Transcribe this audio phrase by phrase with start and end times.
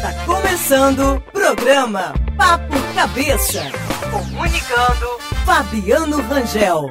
[0.00, 3.62] Está começando o programa Papo Cabeça.
[4.10, 5.06] Comunicando
[5.44, 6.88] Fabiano Rangel.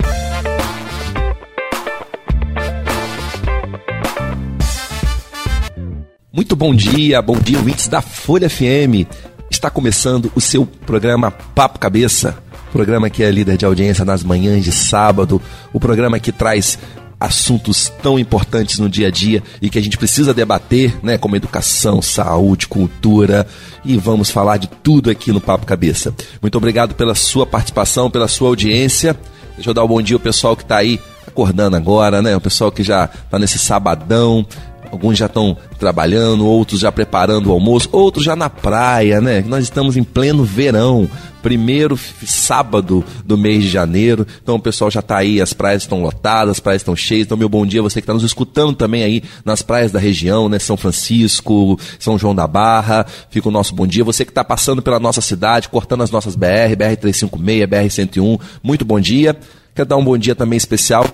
[6.32, 9.10] Muito bom dia, bom dia, ouvintes da Folha FM.
[9.50, 12.38] Está começando o seu programa Papo Cabeça.
[12.72, 15.42] Programa que é líder de audiência nas manhãs de sábado.
[15.74, 16.78] O programa que traz
[17.20, 21.36] assuntos tão importantes no dia a dia e que a gente precisa debater, né, como
[21.36, 23.46] educação, saúde, cultura,
[23.84, 26.14] e vamos falar de tudo aqui no Papo Cabeça.
[26.42, 29.16] Muito obrigado pela sua participação, pela sua audiência.
[29.56, 32.36] Deixa eu dar um bom dia ao pessoal que está aí acordando agora, né?
[32.36, 34.46] O pessoal que já está nesse sabadão,
[34.92, 39.44] Alguns já estão trabalhando, outros já preparando o almoço, outros já na praia, né?
[39.48, 41.08] Nós estamos em pleno verão,
[41.42, 44.26] primeiro sábado do mês de janeiro.
[44.42, 47.26] Então o pessoal já está aí, as praias estão lotadas, as praias estão cheias.
[47.26, 50.50] Então, meu bom dia, você que está nos escutando também aí nas praias da região,
[50.50, 50.60] né?
[50.60, 53.06] São Francisco, São João da Barra.
[53.30, 54.04] Fica o nosso bom dia.
[54.04, 59.00] Você que está passando pela nossa cidade, cortando as nossas BR, BR-356, BR-101, muito bom
[59.00, 59.36] dia.
[59.74, 61.06] Quero dar um bom dia também especial.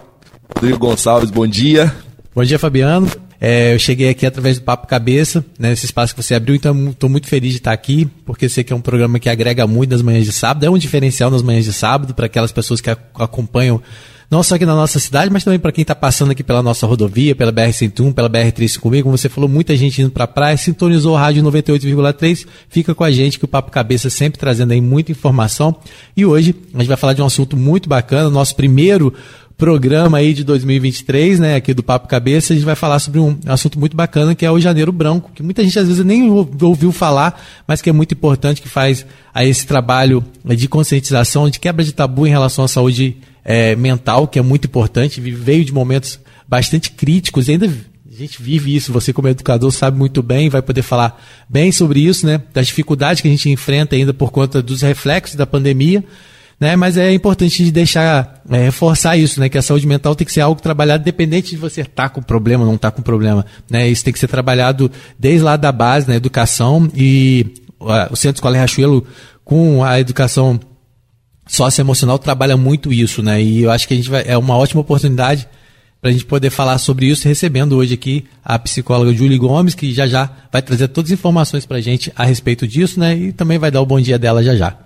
[0.53, 1.93] Rodrigo Gonçalves, bom dia.
[2.33, 3.24] Bom dia, Fabiano.
[3.39, 6.89] É, eu cheguei aqui através do Papo Cabeça, né, nesse espaço que você abriu, então
[6.89, 9.91] estou muito feliz de estar aqui, porque sei que é um programa que agrega muito
[9.91, 12.89] nas manhãs de sábado, é um diferencial nas manhãs de sábado para aquelas pessoas que
[12.89, 13.81] acompanham
[14.29, 16.87] não só aqui na nossa cidade, mas também para quem está passando aqui pela nossa
[16.87, 21.13] rodovia, pela BR-101, pela BR-356, como você falou, muita gente indo para a praia, sintonizou
[21.13, 25.11] o rádio 98,3, fica com a gente que o Papo Cabeça sempre trazendo aí muita
[25.11, 25.75] informação.
[26.17, 29.13] E hoje a gente vai falar de um assunto muito bacana, nosso primeiro
[29.57, 33.37] programa aí de 2023, né, aqui do Papo Cabeça, a gente vai falar sobre um
[33.45, 36.91] assunto muito bacana que é o Janeiro Branco, que muita gente às vezes nem ouviu
[36.91, 41.83] falar, mas que é muito importante, que faz a esse trabalho de conscientização, de quebra
[41.83, 46.19] de tabu em relação à saúde é, mental, que é muito importante, veio de momentos
[46.47, 47.69] bastante críticos ainda
[48.15, 51.99] a gente vive isso, você como educador sabe muito bem, vai poder falar bem sobre
[51.99, 56.01] isso, né, das dificuldades que a gente enfrenta ainda por conta dos reflexos da pandemia,
[56.59, 56.75] né?
[56.75, 59.49] Mas é importante deixar, é, reforçar isso, né?
[59.49, 62.21] Que a saúde mental tem que ser algo trabalhado independente de você estar tá com
[62.21, 63.87] problema ou não estar tá com problema, né?
[63.87, 67.45] Isso tem que ser trabalhado desde lá da base, na educação e
[67.79, 69.05] uh, o Centro Escola Riachuelo
[69.43, 70.59] com a educação
[71.47, 73.41] socioemocional trabalha muito isso, né?
[73.41, 75.47] E eu acho que a gente vai, é uma ótima oportunidade
[76.01, 79.93] para a gente poder falar sobre isso, recebendo hoje aqui a psicóloga Julie Gomes, que
[79.93, 83.15] já já vai trazer todas as informações para a gente a respeito disso, né?
[83.15, 84.84] E também vai dar o bom dia dela já já.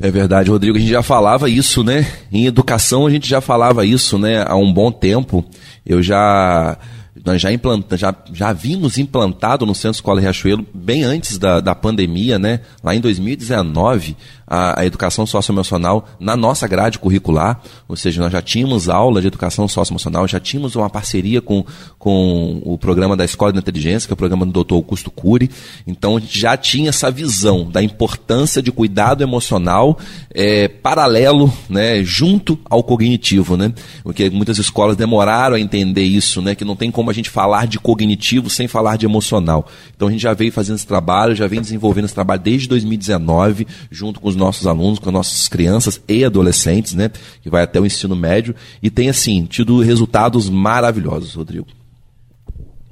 [0.00, 0.76] É verdade, Rodrigo.
[0.76, 2.06] A gente já falava isso, né?
[2.30, 4.44] Em educação a gente já falava isso, né?
[4.46, 5.44] Há um bom tempo.
[5.84, 6.78] Eu já
[7.24, 11.74] nós já, implanta, já, já vimos implantado no Centro Escola Riachuelo bem antes da, da
[11.74, 12.60] pandemia, né?
[12.82, 14.16] Lá em 2019,
[14.48, 19.26] a, a educação socioemocional na nossa grade curricular, ou seja, nós já tínhamos aula de
[19.26, 21.64] educação socioemocional, já tínhamos uma parceria com,
[21.98, 24.74] com o programa da Escola de Inteligência, que é o programa do Dr.
[24.74, 25.50] Augusto Cury,
[25.86, 29.98] então a gente já tinha essa visão da importância de cuidado emocional
[30.32, 33.72] é, paralelo, né, junto ao cognitivo, né?
[34.02, 37.66] Porque muitas escolas demoraram a entender isso, né, que não tem como a gente falar
[37.66, 39.66] de cognitivo sem falar de emocional.
[39.94, 43.66] Então a gente já veio fazendo esse trabalho, já vem desenvolvendo esse trabalho desde 2019,
[43.90, 47.10] junto com os nossos alunos, com as nossas crianças e adolescentes, né?
[47.42, 51.77] Que vai até o ensino médio e tem, assim, tido resultados maravilhosos, Rodrigo.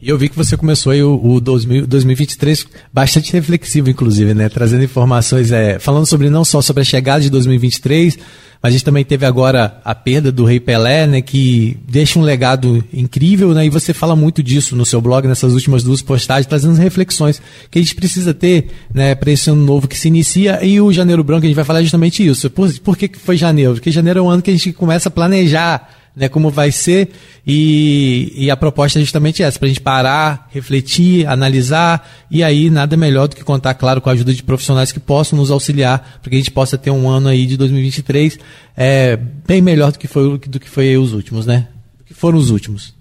[0.07, 4.49] E eu vi que você começou aí o, o 2000, 2023 bastante reflexivo, inclusive, né?
[4.49, 8.17] Trazendo informações, é, falando sobre não só sobre a chegada de 2023,
[8.63, 11.21] mas a gente também teve agora a perda do Rei Pelé, né?
[11.21, 13.67] Que deixa um legado incrível, né?
[13.67, 17.81] E você fala muito disso no seu blog, nessas últimas duas postagens, trazendo reflexões que
[17.81, 19.13] a gente precisa ter, né?
[19.17, 20.65] Para esse ano novo que se inicia.
[20.65, 22.49] E o Janeiro Branco, a gente vai falar justamente isso.
[22.49, 23.73] Por, por que foi janeiro?
[23.73, 27.11] Porque janeiro é um ano que a gente começa a planejar né, como vai ser,
[27.47, 32.71] e, e a proposta é justamente essa, para a gente parar, refletir, analisar, e aí
[32.71, 36.19] nada melhor do que contar, claro, com a ajuda de profissionais que possam nos auxiliar,
[36.23, 38.39] para que a gente possa ter um ano aí de 2023
[38.75, 41.69] é, bem melhor do que foi, do que foi os últimos, né?
[41.99, 42.96] Do que foram os últimos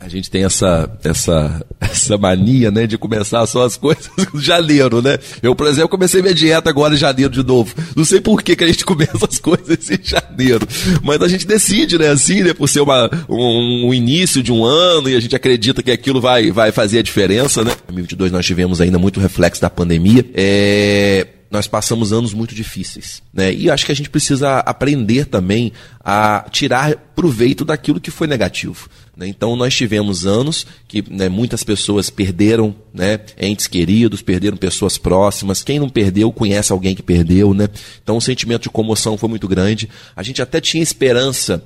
[0.00, 5.02] a gente tem essa, essa, essa mania, né, de começar só as coisas em janeiro,
[5.02, 5.18] né?
[5.42, 7.74] Eu, por exemplo, comecei minha dieta agora em janeiro de novo.
[7.94, 10.66] Não sei por que, que a gente começa as coisas em janeiro.
[11.02, 14.64] Mas a gente decide, né, assim, né, por ser uma, um, um início de um
[14.64, 17.72] ano e a gente acredita que aquilo vai, vai fazer a diferença, né?
[17.72, 20.24] Em 2022 nós tivemos ainda muito reflexo da pandemia.
[20.34, 23.20] É nós passamos anos muito difíceis.
[23.34, 23.52] Né?
[23.52, 28.88] E acho que a gente precisa aprender também a tirar proveito daquilo que foi negativo.
[29.16, 29.26] Né?
[29.26, 35.62] Então, nós tivemos anos que né, muitas pessoas perderam né, entes queridos, perderam pessoas próximas.
[35.62, 37.52] Quem não perdeu, conhece alguém que perdeu.
[37.52, 37.68] Né?
[38.02, 39.88] Então, o sentimento de comoção foi muito grande.
[40.14, 41.62] A gente até tinha esperança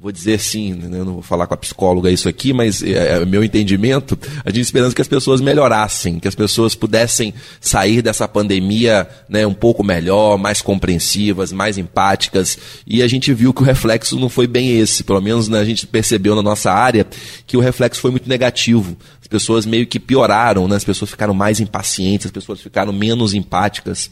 [0.00, 3.24] vou dizer assim, né, não vou falar com a psicóloga isso aqui, mas é, é
[3.24, 8.28] meu entendimento, a gente esperando que as pessoas melhorassem, que as pessoas pudessem sair dessa
[8.28, 12.56] pandemia né, um pouco melhor, mais compreensivas, mais empáticas,
[12.86, 15.64] e a gente viu que o reflexo não foi bem esse, pelo menos né, a
[15.64, 17.04] gente percebeu na nossa área
[17.44, 18.96] que o reflexo foi muito negativo.
[19.20, 23.34] As pessoas meio que pioraram, né, as pessoas ficaram mais impacientes, as pessoas ficaram menos
[23.34, 24.10] empáticas.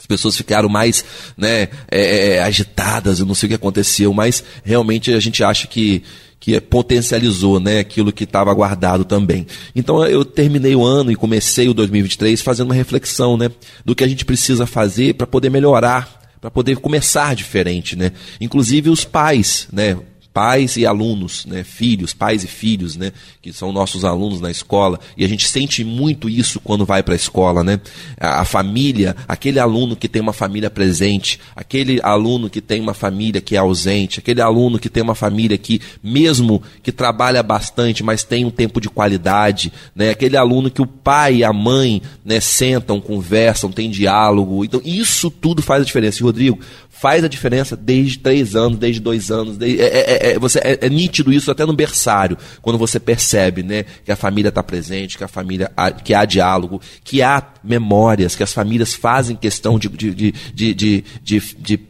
[0.00, 1.04] As pessoas ficaram mais
[1.36, 5.66] né, é, é, agitadas, eu não sei o que aconteceu, mas realmente a gente acha
[5.66, 6.02] que,
[6.40, 9.46] que potencializou né, aquilo que estava guardado também.
[9.76, 13.50] Então eu terminei o ano e comecei o 2023 fazendo uma reflexão né,
[13.84, 18.12] do que a gente precisa fazer para poder melhorar para poder começar diferente, né?
[18.40, 19.98] Inclusive os pais, né?
[20.32, 23.12] Pais e alunos, né, filhos, pais e filhos, né,
[23.42, 27.14] que são nossos alunos na escola, e a gente sente muito isso quando vai para
[27.14, 27.80] a escola, né?
[28.18, 33.40] A, família, aquele aluno que tem uma família presente, aquele aluno que tem uma família
[33.40, 38.22] que é ausente, aquele aluno que tem uma família que mesmo que trabalha bastante, mas
[38.22, 40.10] tem um tempo de qualidade, né?
[40.10, 44.64] Aquele aluno que o pai e a mãe, né, sentam, conversam, tem diálogo.
[44.64, 46.18] Então, isso tudo faz a diferença.
[46.20, 46.58] E Rodrigo,
[47.00, 49.56] faz a diferença desde três anos, desde dois anos.
[49.56, 53.62] Desde, é, é, é, você, é, é, nítido isso até no berçário, quando você percebe
[53.62, 57.42] né, que a família está presente, que a família há, que há diálogo, que há
[57.64, 61.89] memórias, que as famílias fazem questão de, de, de, de, de, de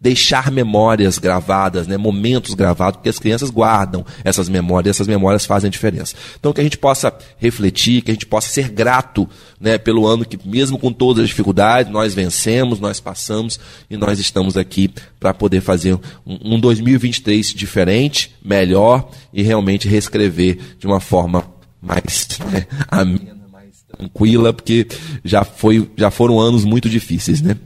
[0.00, 5.70] deixar memórias gravadas, né, momentos gravados, porque as crianças guardam essas memórias, essas memórias fazem
[5.70, 6.14] diferença.
[6.38, 9.28] Então que a gente possa refletir, que a gente possa ser grato,
[9.60, 13.60] né, pelo ano que mesmo com todas as dificuldades, nós vencemos, nós passamos
[13.90, 15.94] e nós estamos aqui para poder fazer
[16.26, 21.44] um, um 2023 diferente, melhor e realmente reescrever de uma forma
[21.82, 24.86] mais né, amena, mais tranquila, porque
[25.22, 27.56] já foi, já foram anos muito difíceis, né?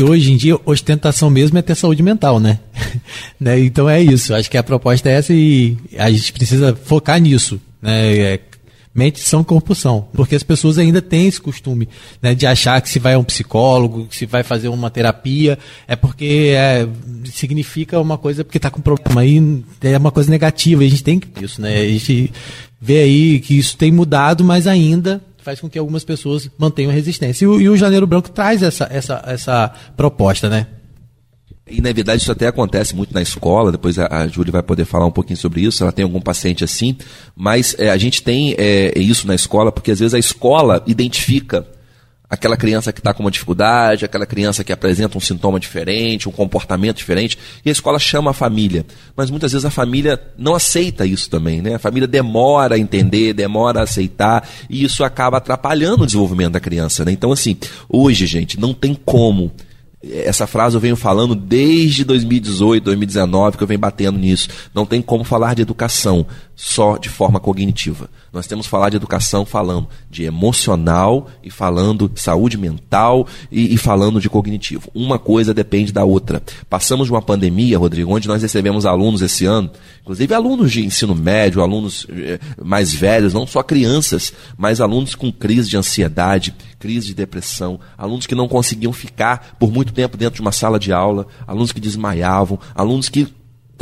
[0.00, 2.58] Hoje em dia, ostentação mesmo é ter saúde mental, né?
[3.38, 3.58] né?
[3.60, 4.34] Então é isso.
[4.34, 7.60] Acho que a proposta é essa e a gente precisa focar nisso.
[7.80, 8.16] Né?
[8.16, 8.40] É,
[8.94, 10.08] mente são corpo são.
[10.12, 11.88] Porque as pessoas ainda têm esse costume
[12.20, 15.58] né, de achar que se vai a um psicólogo, que se vai fazer uma terapia,
[15.86, 16.88] é porque é,
[17.26, 19.20] significa uma coisa porque está com problema.
[19.20, 19.40] Aí
[19.82, 20.84] é uma coisa negativa.
[20.84, 21.80] E a gente tem que isso, né?
[21.80, 22.32] A gente
[22.80, 27.44] vê aí que isso tem mudado, mas ainda faz com que algumas pessoas mantenham resistência.
[27.44, 30.66] E o, e o Janeiro Branco traz essa, essa, essa proposta, né?
[31.68, 34.84] E na verdade isso até acontece muito na escola, depois a, a Júlia vai poder
[34.84, 36.96] falar um pouquinho sobre isso, ela tem algum paciente assim,
[37.36, 41.66] mas é, a gente tem é, isso na escola porque às vezes a escola identifica
[42.32, 46.32] aquela criança que está com uma dificuldade, aquela criança que apresenta um sintoma diferente, um
[46.32, 48.86] comportamento diferente, e a escola chama a família.
[49.14, 51.74] Mas muitas vezes a família não aceita isso também, né?
[51.74, 56.60] A família demora a entender, demora a aceitar, e isso acaba atrapalhando o desenvolvimento da
[56.60, 57.12] criança, né?
[57.12, 57.54] Então, assim,
[57.86, 59.52] hoje, gente, não tem como
[60.02, 64.48] essa frase eu venho falando desde 2018, 2019, que eu venho batendo nisso.
[64.74, 66.26] Não tem como falar de educação
[66.56, 68.10] só de forma cognitiva.
[68.32, 73.76] Nós temos falar de educação falando de emocional e falando de saúde mental e, e,
[73.76, 74.90] falando de cognitivo.
[74.94, 76.42] Uma coisa depende da outra.
[76.68, 79.70] Passamos de uma pandemia, Rodrigo, onde nós recebemos alunos esse ano,
[80.00, 85.30] inclusive alunos de ensino médio, alunos eh, mais velhos, não só crianças, mas alunos com
[85.30, 90.36] crise de ansiedade, crise de depressão, alunos que não conseguiam ficar por muito tempo dentro
[90.36, 93.28] de uma sala de aula, alunos que desmaiavam, alunos que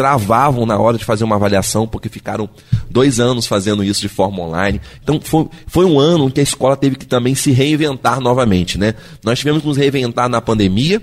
[0.01, 2.49] travavam na hora de fazer uma avaliação, porque ficaram
[2.89, 4.81] dois anos fazendo isso de forma online.
[5.03, 8.79] Então foi, foi um ano em que a escola teve que também se reinventar novamente.
[8.79, 8.95] Né?
[9.23, 11.03] Nós tivemos que nos reinventar na pandemia,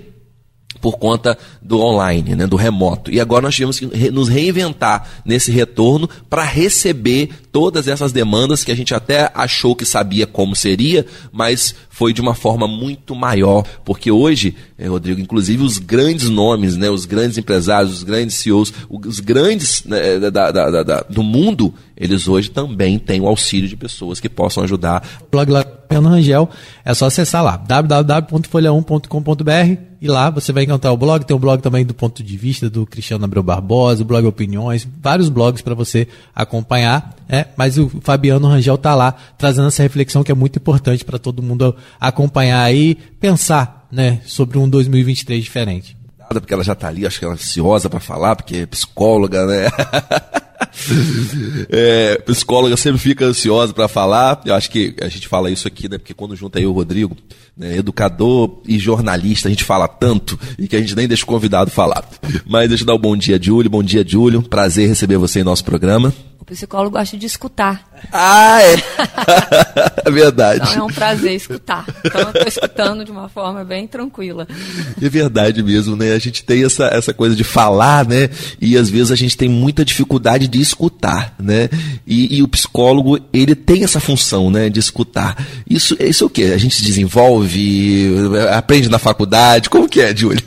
[0.80, 3.10] por conta do online, né, do remoto.
[3.10, 8.70] E agora nós tivemos que nos reinventar nesse retorno para receber todas essas demandas que
[8.70, 13.64] a gente até achou que sabia como seria, mas foi de uma forma muito maior,
[13.84, 18.72] porque hoje, eh, Rodrigo, inclusive os grandes nomes, né, os grandes empresários, os grandes CEOs,
[18.88, 23.76] os grandes né, da, da, da, do mundo, eles hoje também têm o auxílio de
[23.76, 25.02] pessoas que possam ajudar.
[25.30, 25.50] Blog
[25.90, 26.50] lá, Rangel,
[26.84, 31.60] é só acessar lá, www.folha1.com.br e lá você vai encontrar o blog, tem um blog
[31.60, 35.74] também do ponto de vista do Cristiano Abreu Barbosa, o blog Opiniões, vários blogs para
[35.74, 40.58] você acompanhar, é, mas o Fabiano Rangel está lá trazendo essa reflexão que é muito
[40.58, 45.96] importante para todo mundo acompanhar aí, pensar né, sobre um 2023 diferente.
[46.28, 49.46] Porque ela já está ali, acho que ela é ansiosa para falar, porque é psicóloga,
[49.46, 49.68] né?
[51.70, 54.40] é, psicóloga sempre fica ansiosa para falar.
[54.44, 55.98] Eu acho que a gente fala isso aqui, né?
[55.98, 57.16] Porque quando junta aí o Rodrigo,
[57.56, 61.26] né, educador e jornalista, a gente fala tanto e que a gente nem deixa o
[61.26, 62.08] convidado falar.
[62.46, 63.70] Mas deixa eu dar o um bom dia, Júlio.
[63.70, 64.42] Bom dia, Júlio.
[64.42, 66.12] Prazer receber você em nosso programa
[66.48, 67.86] psicólogo gosta de escutar.
[68.12, 68.74] Ah, é.
[70.04, 70.70] é verdade.
[70.70, 71.84] Então é um prazer escutar.
[72.04, 74.46] Então eu estou escutando de uma forma bem tranquila.
[75.00, 76.12] É verdade mesmo, né?
[76.12, 78.30] A gente tem essa, essa coisa de falar, né?
[78.60, 81.68] E às vezes a gente tem muita dificuldade de escutar, né?
[82.06, 84.70] E, e o psicólogo, ele tem essa função, né?
[84.70, 85.36] De escutar.
[85.68, 86.52] Isso, isso é o quê?
[86.54, 88.10] A gente desenvolve,
[88.56, 89.68] aprende na faculdade?
[89.68, 90.42] Como que é, Julie?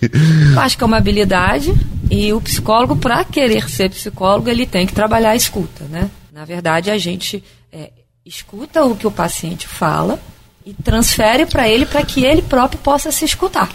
[0.53, 1.73] Eu acho que é uma habilidade
[2.13, 6.11] e o psicólogo, para querer ser psicólogo, ele tem que trabalhar a escuta, né?
[6.29, 7.41] Na verdade, a gente
[7.71, 7.89] é,
[8.25, 10.19] escuta o que o paciente fala
[10.65, 13.69] e transfere para ele para que ele próprio possa se escutar.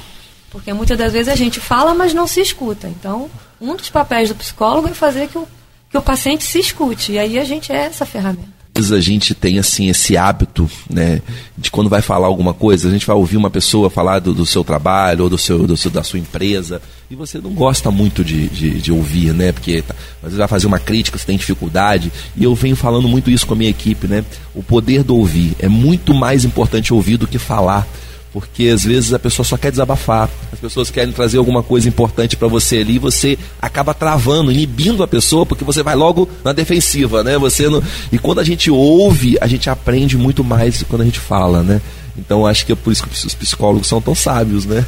[0.50, 2.86] Porque muitas das vezes a gente fala, mas não se escuta.
[2.86, 5.48] Então, um dos papéis do psicólogo é fazer que o,
[5.88, 7.12] que o paciente se escute.
[7.12, 11.22] E aí a gente é essa ferramenta a gente tem assim esse hábito, né,
[11.56, 14.44] de quando vai falar alguma coisa, a gente vai ouvir uma pessoa falar do, do
[14.44, 16.80] seu trabalho ou do seu, do seu, da sua empresa
[17.10, 20.48] e você não gosta muito de, de, de ouvir, né, porque tá, às vezes vai
[20.48, 23.70] fazer uma crítica, você tem dificuldade e eu venho falando muito isso com a minha
[23.70, 27.86] equipe, né, o poder do ouvir é muito mais importante ouvir do que falar
[28.36, 32.36] porque às vezes a pessoa só quer desabafar, as pessoas querem trazer alguma coisa importante
[32.36, 36.52] para você ali, e você acaba travando, inibindo a pessoa, porque você vai logo na
[36.52, 37.38] defensiva, né?
[37.38, 37.82] Você não...
[38.12, 41.18] E quando a gente ouve, a gente aprende muito mais do que quando a gente
[41.18, 41.80] fala, né?
[42.14, 44.84] Então acho que é por isso que os psicólogos são tão sábios, né?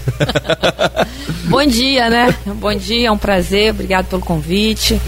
[1.48, 2.36] Bom dia, né?
[2.44, 5.00] Bom dia, é um prazer, obrigado pelo convite.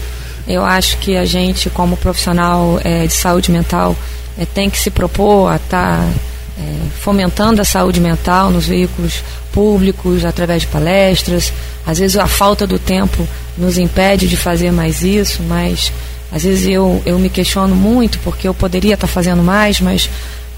[0.47, 3.95] Eu acho que a gente, como profissional é, de saúde mental,
[4.35, 5.99] é, tem que se propor a estar.
[5.99, 6.30] Tá
[6.61, 11.51] é, fomentando a saúde mental nos veículos públicos, através de palestras.
[11.85, 13.27] Às vezes a falta do tempo
[13.57, 15.91] nos impede de fazer mais isso, mas
[16.31, 20.09] às vezes eu, eu me questiono muito porque eu poderia estar fazendo mais, mas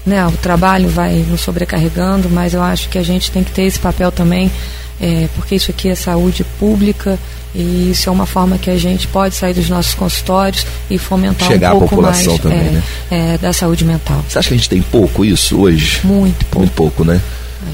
[0.06, 3.62] né, o trabalho vai nos sobrecarregando, mas eu acho que a gente tem que ter
[3.62, 4.52] esse papel também,
[5.00, 7.18] é, porque isso aqui é saúde pública
[7.54, 11.48] e isso é uma forma que a gente pode sair dos nossos consultórios e fomentar
[11.48, 12.82] Chegar um pouco mais também, é, né?
[13.10, 14.24] é, da saúde mental.
[14.28, 16.00] Você acha que a gente tem pouco isso hoje?
[16.04, 16.58] Muito pouco.
[16.58, 17.20] Muito pouco, né?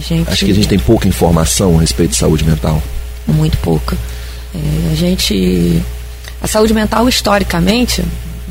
[0.06, 0.30] Gente...
[0.30, 2.82] Acho que a gente tem pouca informação a respeito de saúde mental.
[3.26, 3.96] Muito pouca.
[4.54, 5.82] É, a gente.
[6.42, 8.04] A saúde mental, historicamente,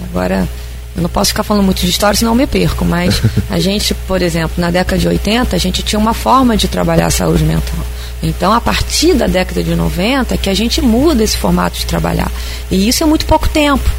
[0.10, 0.48] agora
[0.96, 3.94] eu não posso ficar falando muito de história, senão eu me perco, mas a gente,
[3.94, 7.44] por exemplo, na década de 80, a gente tinha uma forma de trabalhar a saúde
[7.44, 7.86] mental.
[8.22, 11.86] Então, a partir da década de 90 é que a gente muda esse formato de
[11.86, 12.32] trabalhar.
[12.70, 13.90] E isso é muito pouco tempo.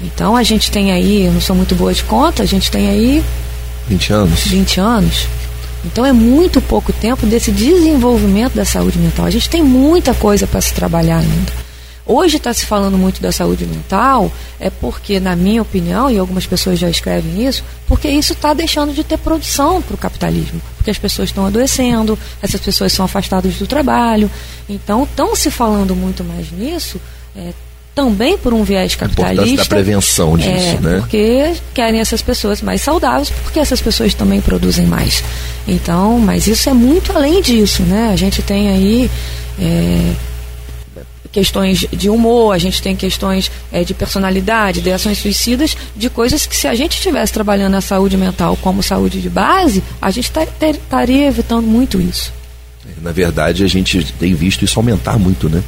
[0.00, 2.88] Então, a gente tem aí, eu não sou muito boa de conta, a gente tem
[2.88, 3.24] aí.
[3.88, 4.40] 20 anos.
[4.46, 5.26] 20 anos.
[5.84, 9.26] Então, é muito pouco tempo desse desenvolvimento da saúde mental.
[9.26, 11.65] A gente tem muita coisa para se trabalhar ainda.
[12.06, 16.46] Hoje está se falando muito da saúde mental, é porque, na minha opinião, e algumas
[16.46, 20.60] pessoas já escrevem isso, porque isso está deixando de ter produção para o capitalismo.
[20.76, 24.30] Porque as pessoas estão adoecendo, essas pessoas são afastadas do trabalho.
[24.68, 27.00] Então, estão se falando muito mais nisso.
[27.36, 27.52] É,
[27.96, 29.62] também por um viés capitalista.
[29.62, 30.98] A da prevenção disso, é, né?
[31.00, 35.24] Porque querem essas pessoas mais saudáveis, porque essas pessoas também produzem mais.
[35.66, 38.10] Então, mas isso é muito além disso, né?
[38.12, 39.10] A gente tem aí
[39.58, 40.12] é,
[41.36, 46.46] questões de humor, a gente tem questões é, de personalidade, de ações suicidas, de coisas
[46.46, 50.32] que se a gente estivesse trabalhando a saúde mental como saúde de base, a gente
[50.32, 52.32] estaria evitando muito isso.
[53.02, 55.62] Na verdade, a gente tem visto isso aumentar muito, né?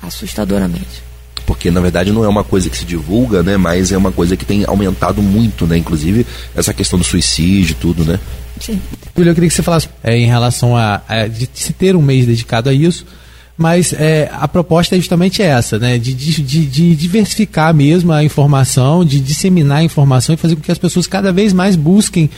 [0.00, 1.02] Assustadoramente.
[1.44, 3.58] Porque na verdade não é uma coisa que se divulga, né?
[3.58, 5.76] Mas é uma coisa que tem aumentado muito, né?
[5.76, 8.18] Inclusive essa questão do suicídio, tudo, né?
[8.58, 8.80] Sim.
[9.14, 12.00] Júlio, eu queria que você falasse é, em relação a, a de se ter um
[12.00, 13.04] mês dedicado a isso
[13.60, 15.98] mas é, a proposta é justamente essa, né?
[15.98, 20.72] De, de, de, diversificar mesmo a informação, de disseminar a informação e fazer com que
[20.72, 22.30] as pessoas cada vez mais busquem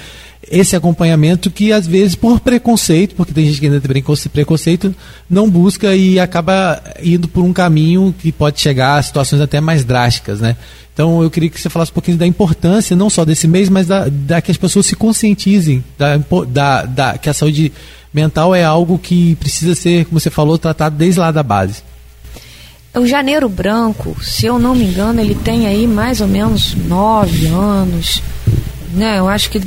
[0.50, 4.02] esse acompanhamento que às vezes por preconceito, porque tem gente que ainda tem
[4.32, 4.92] preconceito,
[5.30, 9.84] não busca e acaba indo por um caminho que pode chegar a situações até mais
[9.84, 10.56] drásticas, né?
[10.92, 13.86] Então eu queria que você falasse um pouquinho da importância, não só desse mês, mas
[13.86, 16.16] da, da que as pessoas se conscientizem da,
[16.48, 17.72] da, da que a saúde
[18.12, 21.82] mental é algo que precisa ser, como você falou, tratado desde lá da base.
[22.94, 27.46] O Janeiro Branco, se eu não me engano, ele tem aí mais ou menos nove
[27.46, 28.22] anos,
[28.92, 29.18] né?
[29.18, 29.58] Eu acho que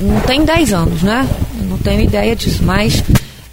[0.00, 1.28] não tem dez anos, né?
[1.58, 3.02] Eu não tenho ideia disso, mas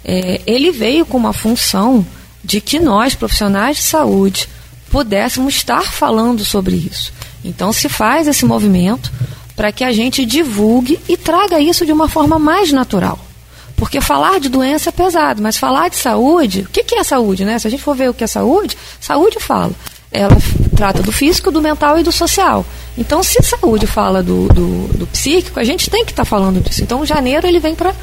[0.04, 2.06] é, ele veio com uma função
[2.44, 4.48] de que nós, profissionais de saúde,
[4.90, 7.12] pudéssemos estar falando sobre isso.
[7.44, 9.10] Então se faz esse movimento
[9.56, 13.18] para que a gente divulgue e traga isso de uma forma mais natural.
[13.80, 17.46] Porque falar de doença é pesado, mas falar de saúde, o que, que é saúde,
[17.46, 17.58] né?
[17.58, 19.72] Se a gente for ver o que é saúde, saúde fala.
[20.12, 20.36] Ela
[20.76, 22.66] trata do físico, do mental e do social.
[22.98, 26.60] Então, se saúde fala do, do, do psíquico, a gente tem que estar tá falando
[26.60, 26.82] disso.
[26.82, 27.94] Então, janeiro ele vem para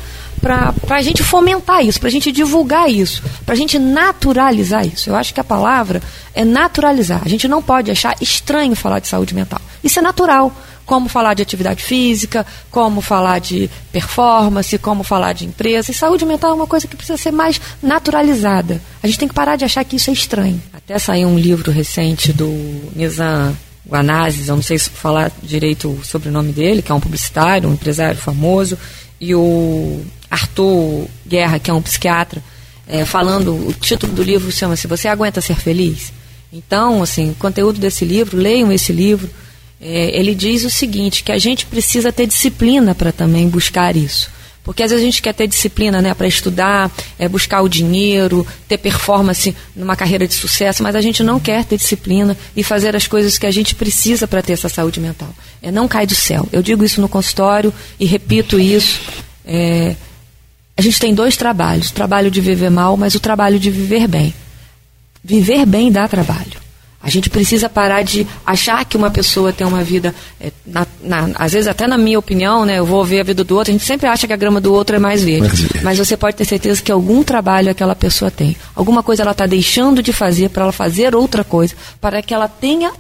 [0.42, 5.10] para a gente fomentar isso, para a gente divulgar isso, para a gente naturalizar isso.
[5.10, 6.02] Eu acho que a palavra
[6.34, 7.22] é naturalizar.
[7.26, 9.60] A gente não pode achar estranho falar de saúde mental.
[9.84, 10.52] Isso é natural.
[10.88, 15.92] Como falar de atividade física, como falar de performance, como falar de empresa.
[15.92, 18.82] E saúde mental é uma coisa que precisa ser mais naturalizada.
[19.04, 20.60] A gente tem que parar de achar que isso é estranho.
[20.74, 22.48] Até saiu um livro recente do
[22.96, 23.56] Nizam
[23.88, 27.74] Guanazes, eu não sei se falar direito o sobrenome dele, que é um publicitário, um
[27.74, 28.78] empresário famoso,
[29.20, 32.44] e o Arthur Guerra, que é um psiquiatra,
[32.88, 36.14] é, falando, o título do livro chama-se Você Aguenta Ser Feliz?
[36.52, 39.30] Então, assim, o conteúdo desse livro, leiam esse livro,
[39.80, 44.30] é, ele diz o seguinte, que a gente precisa ter disciplina para também buscar isso.
[44.68, 48.46] Porque às vezes a gente quer ter disciplina né, para estudar, é, buscar o dinheiro,
[48.68, 52.94] ter performance numa carreira de sucesso, mas a gente não quer ter disciplina e fazer
[52.94, 55.34] as coisas que a gente precisa para ter essa saúde mental.
[55.62, 56.46] É, não cai do céu.
[56.52, 59.00] Eu digo isso no consultório e repito isso.
[59.46, 59.96] É,
[60.76, 64.06] a gente tem dois trabalhos: o trabalho de viver mal, mas o trabalho de viver
[64.06, 64.34] bem.
[65.24, 66.67] Viver bem dá trabalho.
[67.02, 71.30] A gente precisa parar de achar que uma pessoa tem uma vida, é, na, na,
[71.36, 73.74] às vezes até na minha opinião, né, eu vou ver a vida do outro, a
[73.74, 75.48] gente sempre acha que a grama do outro é mais verde.
[75.68, 75.84] Verde.
[75.84, 78.58] Mas você pode ter certeza que algum trabalho aquela pessoa tem.
[78.76, 82.48] Alguma coisa ela está deixando de fazer para ela fazer outra coisa, para que ela
[82.48, 82.92] tenha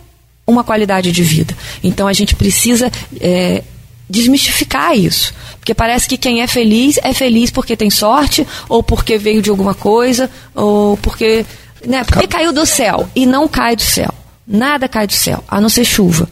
[0.46, 1.56] uma qualidade de vida.
[1.84, 3.64] Então a gente precisa é,
[4.10, 5.34] desmistificar isso.
[5.60, 9.50] Porque parece que quem é feliz é feliz porque tem sorte, ou porque veio de
[9.50, 11.46] alguma coisa, ou porque
[11.88, 12.04] né?
[12.04, 13.10] Porque caiu do céu.
[13.16, 14.14] E não cai do céu.
[14.46, 16.30] Nada cai do céu, a não ser chuva.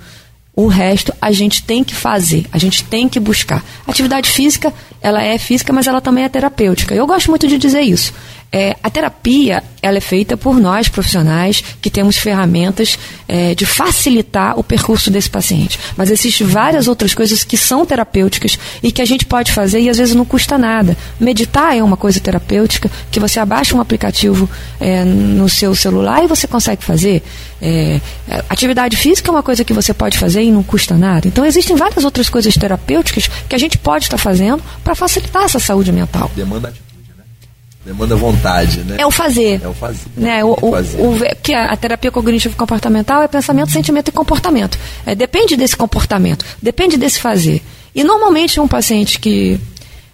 [0.56, 3.64] O resto a gente tem que fazer, a gente tem que buscar.
[3.86, 6.96] Atividade física, ela é física, mas ela também é terapêutica.
[6.96, 8.14] Eu gosto muito de dizer isso.
[8.52, 12.98] É, a terapia ela é feita por nós profissionais que temos ferramentas
[13.28, 15.80] é, de facilitar o percurso desse paciente.
[15.96, 19.90] Mas existem várias outras coisas que são terapêuticas e que a gente pode fazer e
[19.90, 20.98] às vezes não custa nada.
[21.20, 24.50] Meditar é uma coisa terapêutica que você abaixa um aplicativo
[24.80, 27.22] é, no seu celular e você consegue fazer.
[27.62, 28.00] É,
[28.50, 31.28] atividade física é uma coisa que você pode fazer e não custa nada.
[31.28, 35.60] Então existem várias outras coisas terapêuticas que a gente pode estar fazendo para facilitar essa
[35.60, 36.32] saúde mental.
[36.36, 36.74] Demanda
[37.86, 38.96] Demanda vontade, né?
[38.98, 39.62] É o fazer.
[39.64, 40.08] É o fazer.
[40.18, 40.44] Né?
[40.44, 41.00] O, o, fazer.
[41.00, 44.80] O, que a terapia cognitivo comportamental é pensamento, sentimento e comportamento.
[45.06, 47.62] É, depende desse comportamento, depende desse fazer.
[47.94, 49.60] E normalmente um paciente que,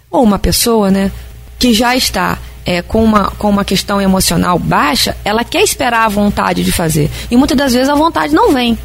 [0.10, 1.10] ou uma pessoa, né,
[1.58, 6.10] que já está é, com, uma, com uma questão emocional baixa, ela quer esperar a
[6.10, 7.10] vontade de fazer.
[7.32, 8.78] E muitas das vezes a vontade não vem.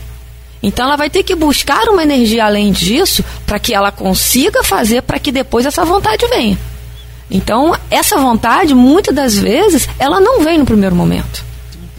[0.63, 5.03] Então ela vai ter que buscar uma energia além disso para que ela consiga fazer
[5.03, 6.57] para que depois essa vontade venha.
[7.31, 11.45] Então, essa vontade, muitas das vezes, ela não vem no primeiro momento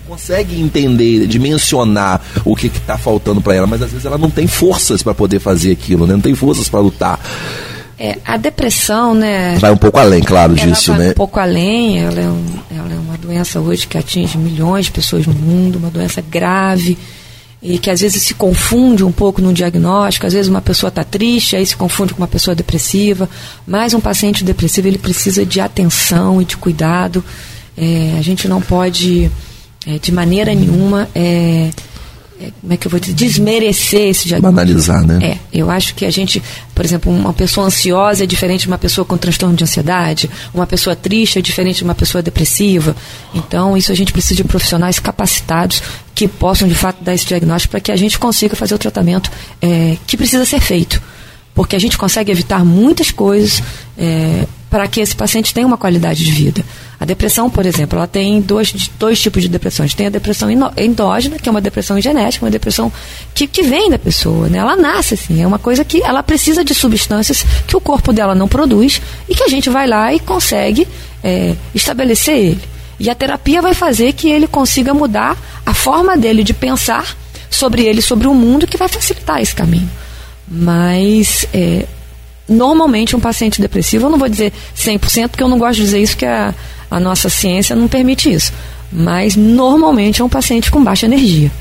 [0.08, 4.48] consegue entender, dimensionar o que está faltando para ela, mas às vezes ela não tem
[4.48, 6.14] forças para poder fazer aquilo, né?
[6.14, 7.20] não tem forças para lutar.
[8.00, 9.58] É, a depressão, né?
[9.60, 11.10] Vai um pouco além, claro, disso, vai né?
[11.12, 14.92] Um pouco além, ela é, um, ela é uma doença hoje que atinge milhões de
[14.92, 16.98] pessoas no mundo, uma doença grave
[17.62, 21.04] e que às vezes se confunde um pouco no diagnóstico, às vezes uma pessoa está
[21.04, 23.30] triste, aí se confunde com uma pessoa depressiva,
[23.66, 27.24] mas um paciente depressivo ele precisa de atenção e de cuidado,
[27.76, 29.32] é, a gente não pode
[29.88, 31.70] é, de maneira nenhuma é,
[32.40, 34.56] é, como é que eu vou dizer, desmerecer esse diagnóstico.
[34.56, 35.20] Banalizar, né?
[35.26, 36.42] É, eu acho que a gente,
[36.74, 40.68] por exemplo, uma pessoa ansiosa é diferente de uma pessoa com transtorno de ansiedade, uma
[40.68, 42.96] pessoa triste é diferente de uma pessoa depressiva.
[43.34, 45.82] Então, isso a gente precisa de profissionais capacitados
[46.14, 49.32] que possam, de fato, dar esse diagnóstico para que a gente consiga fazer o tratamento
[49.62, 51.02] é, que precisa ser feito.
[51.56, 53.64] Porque a gente consegue evitar muitas coisas
[53.98, 56.64] é, para que esse paciente tenha uma qualidade de vida.
[57.00, 59.94] A depressão, por exemplo, ela tem dois, dois tipos de depressões.
[59.94, 62.92] Tem a depressão endógena, que é uma depressão genética, uma depressão
[63.34, 64.58] que, que vem da pessoa, né?
[64.58, 68.34] Ela nasce assim, é uma coisa que ela precisa de substâncias que o corpo dela
[68.34, 70.88] não produz e que a gente vai lá e consegue
[71.24, 72.62] é, estabelecer ele.
[73.00, 77.16] E a terapia vai fazer que ele consiga mudar a forma dele de pensar
[77.50, 79.90] sobre ele, sobre o mundo, que vai facilitar esse caminho.
[80.48, 81.86] Mas é,
[82.48, 86.02] normalmente um paciente depressivo, eu não vou dizer 100%, porque eu não gosto de dizer
[86.02, 86.54] isso, que a,
[86.90, 88.54] a nossa ciência não permite isso.
[88.92, 91.52] Mas normalmente é um paciente com baixa energia.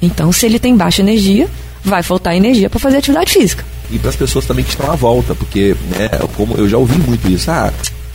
[0.00, 1.48] Então, se ele tem baixa energia,
[1.82, 3.64] vai faltar energia para fazer atividade física.
[3.90, 6.98] E para as pessoas também que estão à volta, porque, né, como eu já ouvi
[6.98, 7.72] muito isso, ah,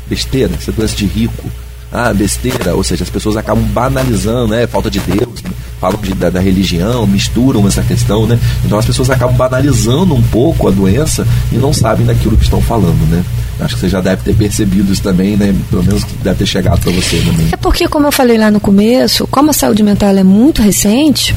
[0.07, 1.49] besteira, você é doença de rico,
[1.91, 5.43] ah, besteira, ou seja, as pessoas acabam banalizando, né, falta de Deus,
[5.79, 8.39] falam de, da, da, religião, misturam essa questão, né?
[8.63, 12.61] Então as pessoas acabam banalizando um pouco a doença e não sabem daquilo que estão
[12.61, 13.23] falando, né?
[13.59, 15.55] Acho que você já deve ter percebido isso também, né?
[15.69, 17.49] Pelo menos deve ter chegado para você também.
[17.51, 21.35] É porque, como eu falei lá no começo, como a saúde mental é muito recente,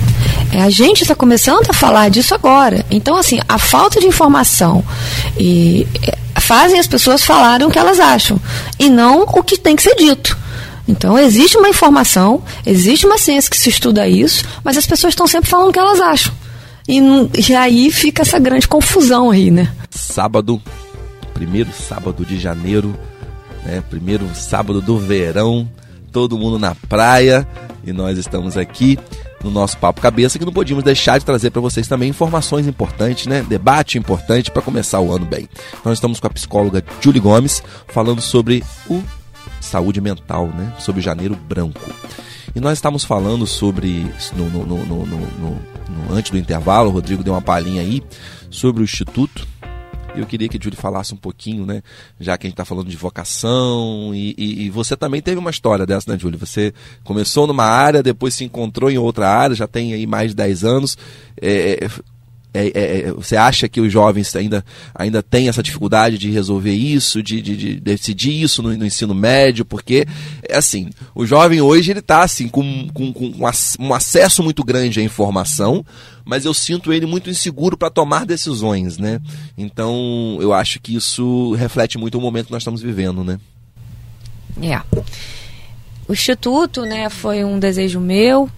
[0.53, 2.85] é, a gente está começando a falar disso agora.
[2.91, 4.85] Então, assim, a falta de informação
[5.39, 8.41] e é, fazem as pessoas falarem o que elas acham
[8.79, 10.37] e não o que tem que ser dito.
[10.87, 15.27] Então, existe uma informação, existe uma ciência que se estuda isso, mas as pessoas estão
[15.27, 16.33] sempre falando o que elas acham.
[16.87, 17.01] e,
[17.49, 19.73] e aí fica essa grande confusão aí, né?
[19.91, 20.61] Sábado,
[21.33, 22.95] primeiro sábado de janeiro,
[23.65, 23.83] né?
[23.89, 25.67] Primeiro sábado do verão,
[26.13, 27.49] todo mundo na praia
[27.85, 28.99] e nós estamos aqui
[29.45, 33.27] no nosso Papo Cabeça que não podíamos deixar de trazer para vocês também informações importantes,
[33.27, 33.43] né?
[33.43, 35.49] Debate importante para começar o ano bem.
[35.85, 39.03] Nós estamos com a psicóloga Julie Gomes falando sobre o
[39.61, 40.73] saúde mental, né?
[40.79, 41.81] Sobre janeiro branco.
[42.57, 45.61] E nós estamos falando sobre, no, no, no, no,
[46.11, 48.03] antes do intervalo, o Rodrigo deu uma palhinha aí,
[48.49, 49.47] sobre o Instituto.
[50.17, 51.83] Eu queria que a Júlia falasse um pouquinho, né?
[52.21, 54.15] Já que a gente está falando de vocação.
[54.15, 56.39] E, e, e, você também teve uma história dessa, né, Júlia?
[56.39, 56.73] Você
[57.03, 60.65] começou numa área, depois se encontrou em outra área, já tem aí mais de 10
[60.65, 60.97] anos.
[61.41, 61.89] É,
[62.55, 64.65] é, é, é, você acha que os jovens ainda,
[64.95, 69.13] ainda têm essa dificuldade de resolver isso, de, de, de decidir isso no, no, ensino
[69.13, 69.65] médio?
[69.65, 70.07] Porque,
[70.49, 73.33] é assim, o jovem hoje ele está assim, com, com, com
[73.81, 75.85] um acesso muito grande à informação,
[76.25, 79.21] mas eu sinto ele muito inseguro para tomar decisões, né?
[79.59, 83.41] Então, eu acho que isso reflete muito o momento que nós estamos vivendo, né?
[84.63, 84.81] É.
[86.07, 88.49] O Instituto, né, foi um desejo meu,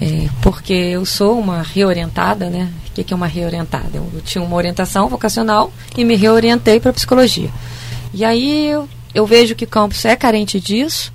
[0.00, 2.72] é, porque eu sou uma reorientada, né?
[2.88, 3.90] O que é uma reorientada?
[3.94, 7.50] Eu, eu tinha uma orientação vocacional e me reorientei para psicologia.
[8.12, 11.12] E aí eu, eu vejo que o campus é carente disso.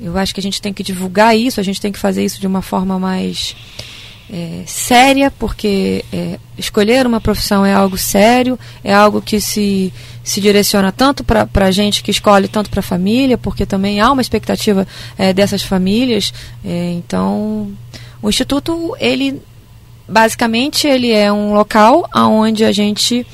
[0.00, 2.40] Eu acho que a gente tem que divulgar isso, a gente tem que fazer isso
[2.40, 3.54] de uma forma mais
[4.30, 9.92] é, séria, porque é, escolher uma profissão é algo sério, é algo que se,
[10.24, 14.10] se direciona tanto para a gente que escolhe, tanto para a família, porque também há
[14.10, 16.32] uma expectativa é, dessas famílias.
[16.64, 17.70] É, então,
[18.22, 19.40] o Instituto, ele
[20.08, 23.26] basicamente, ele é um local onde a gente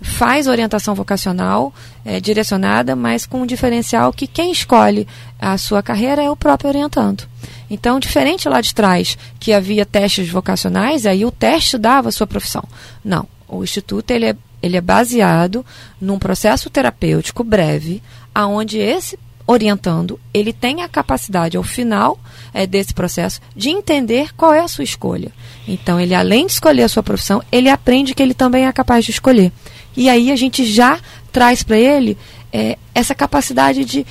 [0.00, 1.72] faz orientação vocacional
[2.04, 5.06] é, direcionada, mas com um diferencial que quem escolhe
[5.38, 7.24] a sua carreira é o próprio orientando.
[7.68, 12.26] Então, diferente lá de trás, que havia testes vocacionais, aí o teste dava a sua
[12.26, 12.62] profissão.
[13.04, 15.64] Não, o Instituto ele é, ele é baseado
[16.00, 18.02] num processo terapêutico breve,
[18.34, 22.18] aonde esse orientando, ele tem a capacidade, ao final
[22.52, 25.30] é, desse processo, de entender qual é a sua escolha.
[25.68, 29.04] Então, ele, além de escolher a sua profissão, ele aprende que ele também é capaz
[29.04, 29.52] de escolher.
[29.96, 30.98] E aí a gente já
[31.30, 32.18] traz para ele
[32.52, 34.04] é, essa capacidade de,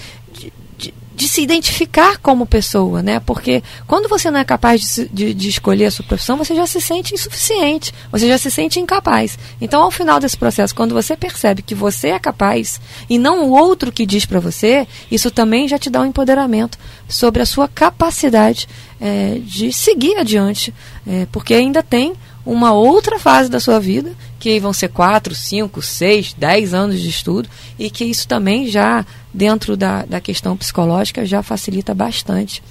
[1.16, 3.22] de se identificar como pessoa, né?
[3.22, 6.68] Porque quando você não é capaz de, de, de, escolher a sua profissão, você já
[6.68, 9.40] se sente insuficiente, você já se sente incapaz.
[9.62, 13.52] Então, ao final desse processo, quando você percebe que você é capaz e não o
[13.52, 17.70] outro que diz para você, isso também já te dá um empoderamento sobre a sua
[17.70, 18.68] capacidade
[19.00, 20.74] é, de seguir adiante,
[21.08, 22.14] é, porque ainda tem
[22.46, 27.10] uma outra fase da sua vida, que vão ser 4, 5, 6, 10 anos de
[27.10, 32.62] estudo, e que isso também já, dentro da, da questão psicológica, já facilita bastante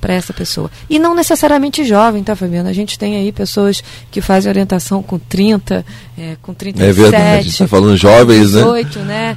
[0.00, 0.70] para essa pessoa.
[0.88, 2.70] E não necessariamente jovem, tá, Fabiana?
[2.70, 5.84] A gente tem aí pessoas que fazem orientação com 30,
[6.16, 6.88] é, com 37.
[6.88, 9.04] É verdade, a gente está falando jovens, 18, né?
[9.04, 9.36] né?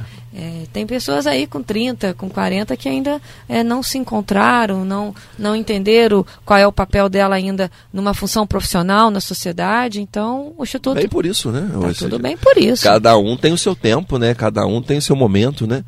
[0.72, 5.56] Tem pessoas aí com 30, com 40 que ainda é, não se encontraram, não, não
[5.56, 10.00] entenderam qual é o papel dela ainda numa função profissional na sociedade.
[10.00, 10.94] Então, o Instituto.
[10.94, 11.68] Bem por isso, né?
[11.72, 12.84] Tá tudo bem por isso.
[12.84, 14.34] Cada um tem o seu tempo, né?
[14.34, 15.84] Cada um tem o seu momento, né?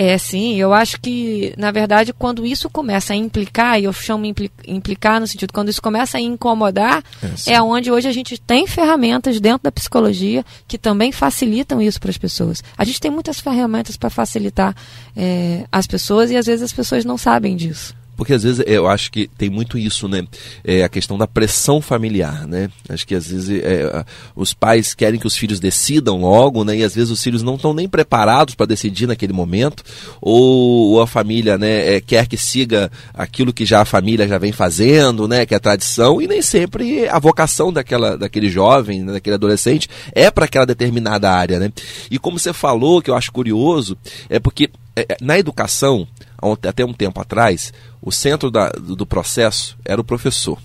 [0.00, 4.24] É, sim, eu acho que, na verdade, quando isso começa a implicar, e eu chamo
[4.64, 7.02] implicar no sentido, quando isso começa a incomodar,
[7.44, 11.98] é, é onde hoje a gente tem ferramentas dentro da psicologia que também facilitam isso
[12.00, 12.62] para as pessoas.
[12.76, 14.72] A gente tem muitas ferramentas para facilitar
[15.16, 17.92] é, as pessoas e às vezes as pessoas não sabem disso.
[18.18, 20.26] Porque às vezes eu acho que tem muito isso, né?
[20.64, 22.68] É a questão da pressão familiar, né?
[22.88, 24.04] Acho que às vezes é,
[24.34, 26.78] os pais querem que os filhos decidam logo, né?
[26.78, 29.84] E às vezes os filhos não estão nem preparados para decidir naquele momento,
[30.20, 34.50] ou, a família, né, é, quer que siga aquilo que já a família já vem
[34.50, 35.46] fazendo, né?
[35.46, 39.88] Que é a tradição, e nem sempre a vocação daquela, daquele jovem, né, daquele adolescente
[40.12, 41.72] é para aquela determinada área, né?
[42.10, 43.96] E como você falou, que eu acho curioso,
[44.28, 46.08] é porque é, é, na educação,
[46.40, 50.58] até um tempo atrás, o centro da, do processo era o professor.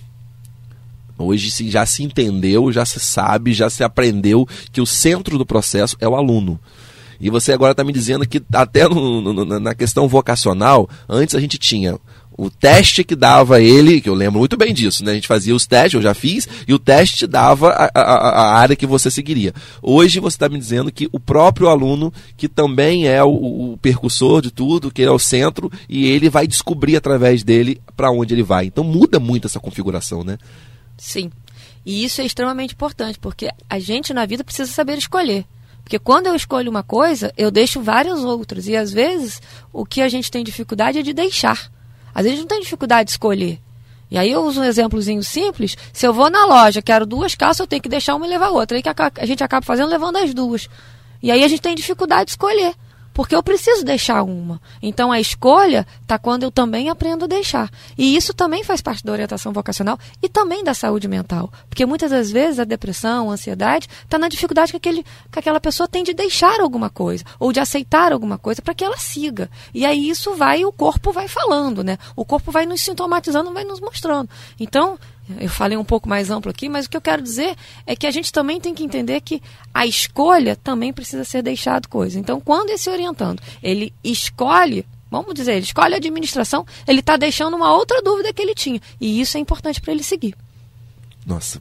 [1.16, 5.96] Hoje já se entendeu, já se sabe, já se aprendeu que o centro do processo
[6.00, 6.58] é o aluno.
[7.20, 11.40] E você agora está me dizendo que até no, no, na questão vocacional, antes a
[11.40, 11.98] gente tinha
[12.36, 15.12] o teste que dava ele, que eu lembro muito bem disso, né?
[15.12, 18.58] A gente fazia os testes, eu já fiz, e o teste dava a, a, a
[18.58, 19.54] área que você seguiria.
[19.80, 24.42] Hoje você está me dizendo que o próprio aluno, que também é o, o percursor
[24.42, 28.42] de tudo, que é o centro, e ele vai descobrir através dele para onde ele
[28.42, 28.66] vai.
[28.66, 30.36] Então muda muito essa configuração, né?
[30.98, 31.30] Sim.
[31.86, 35.44] E isso é extremamente importante, porque a gente na vida precisa saber escolher.
[35.84, 38.66] Porque quando eu escolho uma coisa, eu deixo várias outras.
[38.66, 39.40] E às vezes
[39.72, 41.70] o que a gente tem dificuldade é de deixar.
[42.14, 43.58] Às vezes não tem dificuldade de escolher.
[44.10, 45.76] E aí eu uso um exemplozinho simples.
[45.92, 48.50] Se eu vou na loja, quero duas calças, eu tenho que deixar uma e levar
[48.50, 48.76] outra.
[48.76, 50.68] Aí que a gente acaba fazendo levando as duas.
[51.22, 52.74] E aí a gente tem dificuldade de escolher
[53.14, 54.60] porque eu preciso deixar uma.
[54.82, 57.70] Então a escolha está quando eu também aprendo a deixar.
[57.96, 61.50] E isso também faz parte da orientação vocacional e também da saúde mental.
[61.68, 65.60] Porque muitas das vezes a depressão, a ansiedade, está na dificuldade que, aquele, que aquela
[65.60, 69.48] pessoa tem de deixar alguma coisa, ou de aceitar alguma coisa para que ela siga.
[69.72, 71.96] E aí isso vai, o corpo vai falando, né?
[72.16, 74.28] O corpo vai nos sintomatizando, vai nos mostrando.
[74.58, 74.98] Então,
[75.38, 77.56] eu falei um pouco mais amplo aqui, mas o que eu quero dizer
[77.86, 81.88] é que a gente também tem que entender que a escolha também precisa ser deixado
[81.88, 82.18] coisa.
[82.18, 87.56] Então, quando esse orientando, ele escolhe, vamos dizer, ele escolhe a administração, ele está deixando
[87.56, 88.80] uma outra dúvida que ele tinha.
[89.00, 90.34] E isso é importante para ele seguir.
[91.26, 91.58] Nossa,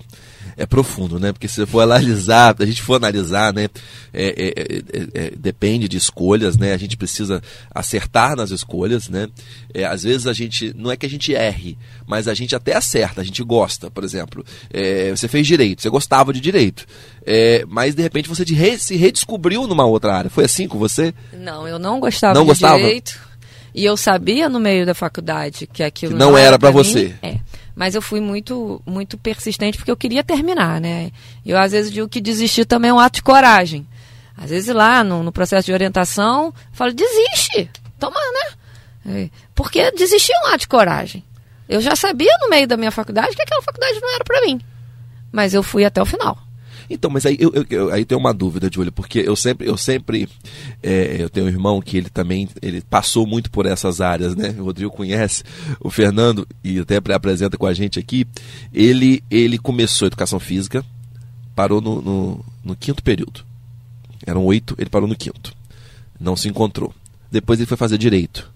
[0.58, 1.32] é profundo, né?
[1.32, 3.70] Porque se for analisar, a gente for analisar, né?
[4.14, 6.74] É, é, é, é, depende de escolhas, né?
[6.74, 7.42] A gente precisa
[7.74, 9.28] acertar nas escolhas, né?
[9.74, 12.76] É, às vezes a gente, não é que a gente erre, mas a gente até
[12.76, 14.46] acerta, a gente gosta, por exemplo.
[14.72, 16.86] É, você fez direito, você gostava de direito,
[17.68, 18.46] mas de repente você
[18.78, 20.30] se redescobriu numa outra área.
[20.30, 21.14] Foi assim com você?
[21.34, 22.78] Não, eu não gostava não de gostava?
[22.78, 23.20] direito.
[23.74, 26.70] E eu sabia no meio da faculdade que aquilo que não, não, era, era para
[26.70, 27.16] você.
[27.24, 27.40] É
[27.76, 31.12] mas eu fui muito muito persistente porque eu queria terminar, né?
[31.46, 33.88] Eu às vezes digo que desistir também é um ato de coragem.
[34.38, 38.56] Às vezes lá no, no processo de orientação, eu falo, desiste, toma, né?
[39.06, 41.24] É, porque desistir é um ato de coragem.
[41.68, 44.60] Eu já sabia no meio da minha faculdade que aquela faculdade não era para mim.
[45.32, 46.38] Mas eu fui até o final.
[46.90, 49.78] Então, mas aí eu, eu, eu aí tem uma dúvida, Júlia, porque eu sempre, eu
[49.78, 50.28] sempre,
[50.82, 54.56] é, eu tenho um irmão que ele também, ele passou muito por essas áreas, né?
[54.60, 55.44] O Rodrigo conhece,
[55.80, 58.28] o Fernando e até apresenta com a gente aqui.
[58.74, 60.86] Ele, ele começou educação física,
[61.56, 63.46] parou no, no, no quinto período.
[64.26, 65.54] Eram oito, ele parou no quinto.
[66.20, 66.94] Não se encontrou.
[67.32, 68.52] Depois ele foi fazer direito.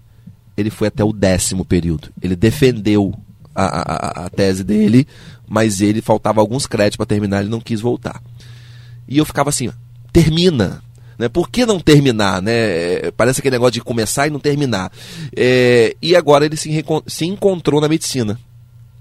[0.56, 2.08] Ele foi até o décimo período.
[2.22, 3.14] Ele defendeu
[3.54, 5.06] a, a, a tese dele,
[5.48, 8.20] mas ele faltava alguns créditos para terminar, ele não quis voltar.
[9.06, 9.70] E eu ficava assim,
[10.12, 10.82] termina.
[11.18, 11.28] Né?
[11.28, 12.40] Por que não terminar?
[12.40, 13.10] Né?
[13.16, 14.92] Parece aquele negócio de começar e não terminar.
[15.34, 18.38] É, e agora ele se, se encontrou na medicina.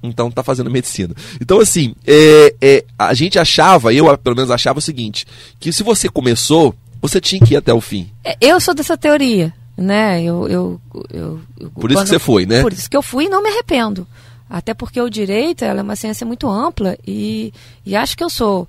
[0.02, 1.14] Então está fazendo medicina.
[1.42, 5.26] Então, assim, é, é, a gente achava, eu pelo menos achava o seguinte:
[5.60, 8.10] que se você começou, você tinha que ir até o fim.
[8.24, 10.22] É, eu sou dessa teoria, né?
[10.22, 10.82] Eu, eu,
[11.12, 12.62] eu, eu por isso que você foi, né?
[12.62, 14.08] Por isso que eu fui e não me arrependo.
[14.50, 17.54] Até porque o direito é uma ciência muito ampla e,
[17.86, 18.68] e acho que eu sou.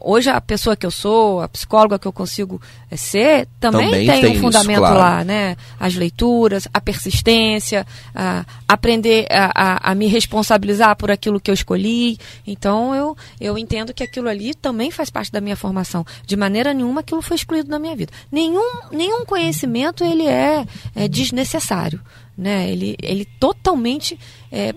[0.00, 2.60] Hoje a pessoa que eu sou, a psicóloga que eu consigo
[2.90, 4.98] eh, ser, também, também tem, tem, um fundamento claro.
[4.98, 5.56] lá, né?
[5.78, 11.54] As leituras, a persistência, a aprender a, a, a, me responsabilizar por aquilo que eu
[11.54, 12.18] escolhi.
[12.46, 16.04] Então eu, eu entendo que aquilo ali também faz parte da minha formação.
[16.24, 18.12] De maneira nenhuma aquilo foi excluído da minha vida.
[18.32, 22.00] Nenhum, nenhum conhecimento ele é, é desnecessário
[22.40, 22.70] né?
[22.70, 24.18] Ele, ele totalmente
[24.50, 24.74] é,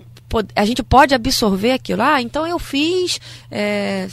[0.54, 2.02] a gente pode absorver aquilo.
[2.02, 4.06] Ah, então eu fiz é,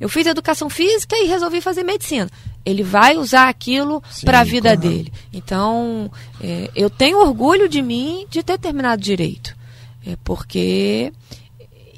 [0.00, 2.28] eu fiz educação física e resolvi fazer medicina.
[2.64, 4.80] Ele vai usar aquilo para a vida claro.
[4.80, 5.12] dele.
[5.32, 9.56] Então, é, eu tenho orgulho de mim de ter terminado direito.
[10.06, 11.12] É porque.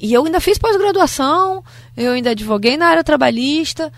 [0.01, 1.65] E eu ainda fiz pós-graduação,
[1.97, 3.93] eu ainda advoguei na área trabalhista.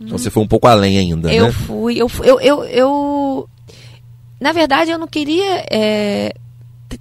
[0.00, 1.52] Então você foi um pouco além ainda, eu né?
[1.52, 2.28] Fui, eu fui.
[2.28, 3.48] Eu, eu, eu,
[4.40, 6.34] na verdade, eu não queria é,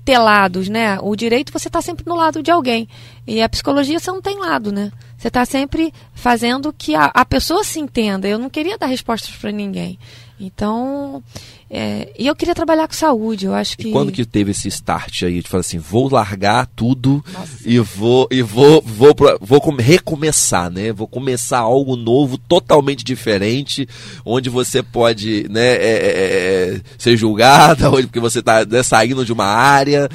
[0.05, 0.99] ter lados, né?
[1.01, 2.87] O direito você está sempre no lado de alguém.
[3.25, 4.91] E a psicologia você não tem lado, né?
[5.23, 8.27] Você está sempre fazendo que a, a, pessoa se entenda.
[8.27, 9.97] Eu não queria dar respostas para ninguém.
[10.37, 11.23] Então,
[11.69, 13.45] é, e eu queria trabalhar com saúde.
[13.45, 13.87] Eu acho que.
[13.87, 17.57] E quando que teve esse start aí de falar assim, vou largar tudo Nossa.
[17.65, 20.91] e vou e vou vou vou recomeçar, né?
[20.91, 23.87] Vou começar algo novo, totalmente diferente,
[24.25, 29.31] onde você pode, né, é, é, é ser julgada, porque você está né, saindo de
[29.31, 30.09] uma área.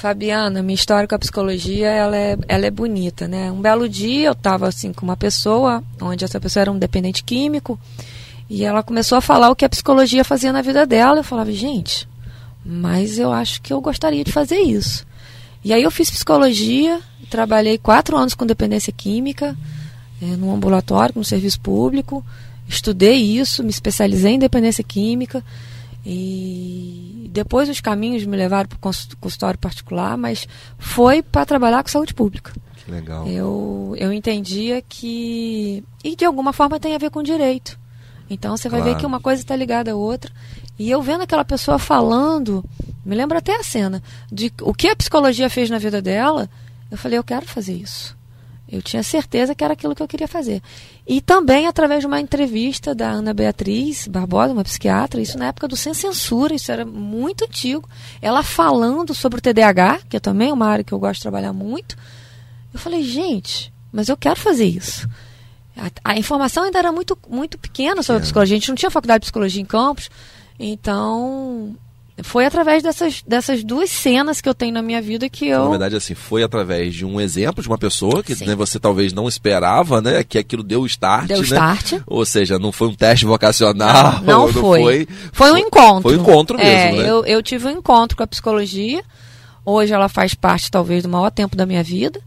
[0.00, 3.52] Fabiana, minha história com a psicologia, ela é, ela é bonita, né?
[3.52, 7.22] Um belo dia eu estava assim com uma pessoa, onde essa pessoa era um dependente
[7.22, 7.78] químico,
[8.48, 11.18] e ela começou a falar o que a psicologia fazia na vida dela.
[11.18, 12.08] Eu falava, gente,
[12.64, 15.06] mas eu acho que eu gostaria de fazer isso.
[15.62, 19.54] E aí eu fiz psicologia, trabalhei quatro anos com dependência química,
[20.22, 22.24] é, num ambulatório, no serviço público,
[22.66, 25.44] estudei isso, me especializei em dependência química.
[26.06, 31.88] E depois os caminhos me levaram para o consultório particular, mas foi para trabalhar com
[31.88, 32.52] saúde pública.
[32.76, 33.26] Que legal.
[33.26, 35.84] Eu, eu entendia que.
[36.02, 37.78] E de alguma forma tem a ver com direito.
[38.28, 38.94] Então você vai claro.
[38.94, 40.32] ver que uma coisa está ligada à outra.
[40.78, 42.64] E eu vendo aquela pessoa falando,
[43.04, 46.48] me lembro até a cena, de o que a psicologia fez na vida dela,
[46.90, 48.16] eu falei, eu quero fazer isso.
[48.70, 50.62] Eu tinha certeza que era aquilo que eu queria fazer.
[51.06, 55.66] E também através de uma entrevista da Ana Beatriz Barbosa, uma psiquiatra, isso na época
[55.66, 57.88] do Sem Censura, isso era muito antigo.
[58.22, 61.52] Ela falando sobre o TDAH, que é também uma área que eu gosto de trabalhar
[61.52, 61.96] muito.
[62.72, 65.08] Eu falei, gente, mas eu quero fazer isso.
[65.76, 68.56] A, a informação ainda era muito, muito pequena sobre a psicologia.
[68.56, 70.08] A gente não tinha faculdade de psicologia em Campos.
[70.58, 71.74] Então,
[72.22, 75.64] foi através dessas, dessas duas cenas que eu tenho na minha vida que eu.
[75.64, 79.12] Na verdade, assim, foi através de um exemplo de uma pessoa que né, você talvez
[79.12, 80.24] não esperava, né?
[80.24, 81.26] Que aquilo deu start.
[81.26, 81.44] Deu né?
[81.44, 81.94] start.
[82.06, 84.20] Ou seja, não foi um teste vocacional.
[84.22, 84.80] Não, não, foi.
[84.80, 85.08] foi.
[85.32, 86.02] Foi um encontro.
[86.02, 87.10] Foi um encontro mesmo, é, né?
[87.10, 89.02] Eu, eu tive um encontro com a psicologia.
[89.64, 92.20] Hoje ela faz parte, talvez, do maior tempo da minha vida.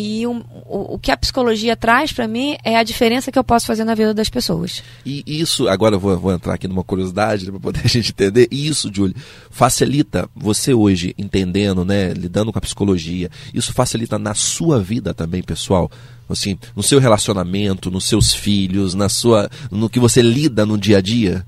[0.00, 3.42] E o, o, o que a psicologia traz para mim é a diferença que eu
[3.42, 4.80] posso fazer na vida das pessoas.
[5.04, 8.12] E isso, agora eu vou, vou entrar aqui numa curiosidade né, para poder a gente
[8.12, 8.46] entender.
[8.48, 9.16] E isso, Júlio,
[9.50, 13.28] facilita você hoje entendendo, né, lidando com a psicologia.
[13.52, 15.90] Isso facilita na sua vida também, pessoal.
[16.28, 20.98] Assim, no seu relacionamento, nos seus filhos, na sua, no que você lida no dia
[20.98, 21.44] a dia.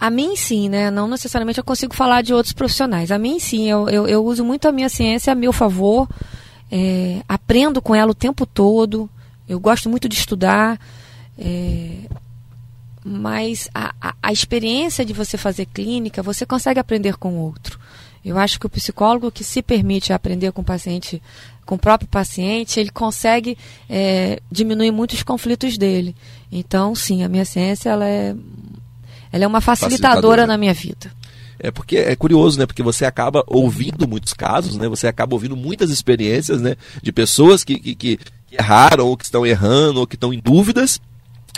[0.00, 0.90] A mim sim, né?
[0.90, 3.12] Não necessariamente eu consigo falar de outros profissionais.
[3.12, 6.08] A mim sim, eu, eu, eu uso muito a minha ciência a meu favor
[6.74, 9.08] é, aprendo com ela o tempo todo.
[9.46, 10.80] Eu gosto muito de estudar.
[11.38, 11.98] É,
[13.04, 17.78] mas a, a, a, experiência de você fazer clínica, você consegue aprender com o outro.
[18.24, 21.20] Eu acho que o psicólogo que se permite aprender com o paciente,
[21.66, 23.58] com o próprio paciente, ele consegue
[23.90, 26.14] é, diminuir muitos conflitos dele.
[26.50, 28.34] Então, sim, a minha ciência ela é,
[29.32, 30.46] ela é uma facilitadora, facilitadora.
[30.46, 31.10] na minha vida.
[31.62, 32.66] É porque é curioso, né?
[32.66, 34.88] Porque você acaba ouvindo muitos casos, né?
[34.88, 36.74] Você acaba ouvindo muitas experiências, né?
[37.00, 38.18] De pessoas que, que, que
[38.50, 41.00] erraram, ou que estão errando, ou que estão em dúvidas.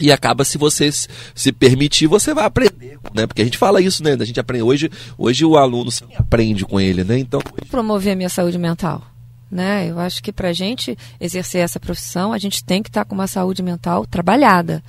[0.01, 3.27] E acaba, se você se permitir, você vai aprender, né?
[3.27, 4.15] Porque a gente fala isso, né?
[4.21, 7.19] A gente aprende hoje, hoje o aluno aprende com ele, né?
[7.19, 7.41] Então,
[7.71, 9.03] promover a minha saúde mental.
[9.51, 9.89] Né?
[9.89, 13.09] Eu acho que para a gente exercer essa profissão, a gente tem que estar tá
[13.09, 14.83] com uma saúde mental trabalhada.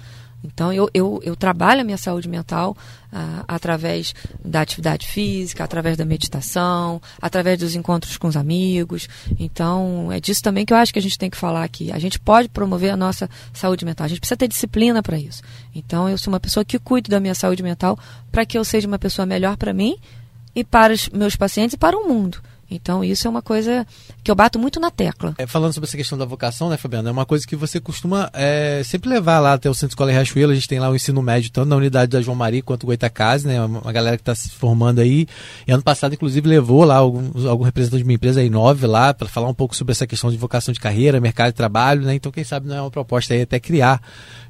[0.46, 2.76] Então, eu, eu, eu trabalho a minha saúde mental
[3.12, 9.08] ah, através da atividade física, através da meditação, através dos encontros com os amigos.
[9.40, 11.92] Então, é disso também que eu acho que a gente tem que falar aqui.
[11.92, 15.42] A gente pode promover a nossa saúde mental, a gente precisa ter disciplina para isso.
[15.74, 17.98] Então, eu sou uma pessoa que cuido da minha saúde mental
[18.32, 19.98] para que eu seja uma pessoa melhor para mim
[20.56, 22.40] e para os meus pacientes e para o mundo.
[22.70, 23.86] Então, isso é uma coisa
[24.24, 25.36] que eu bato muito na tecla.
[25.38, 27.10] É, falando sobre essa questão da vocação, né, Fabiana?
[27.10, 30.52] É uma coisa que você costuma é, sempre levar lá até o Centro Escola Riachuelo.
[30.52, 33.46] A gente tem lá o ensino médio, tanto na unidade da João Maria quanto Goitacazes,
[33.46, 33.64] né?
[33.64, 35.28] Uma galera que está se formando aí.
[35.68, 39.14] E ano passado, inclusive, levou lá algum, algum representante de uma empresa aí, nove lá,
[39.14, 42.16] para falar um pouco sobre essa questão de vocação de carreira, mercado de trabalho, né?
[42.16, 44.02] Então, quem sabe não é uma proposta aí até criar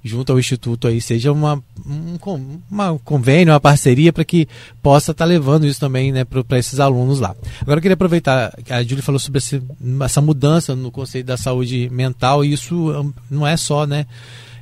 [0.05, 4.47] junto ao Instituto aí, seja uma, um, uma convênio, uma parceria para que
[4.81, 7.35] possa estar tá levando isso também né, para esses alunos lá.
[7.59, 9.41] Agora eu queria aproveitar, a Júlia falou sobre
[10.03, 14.05] essa mudança no conceito da saúde mental, e isso não é só, né?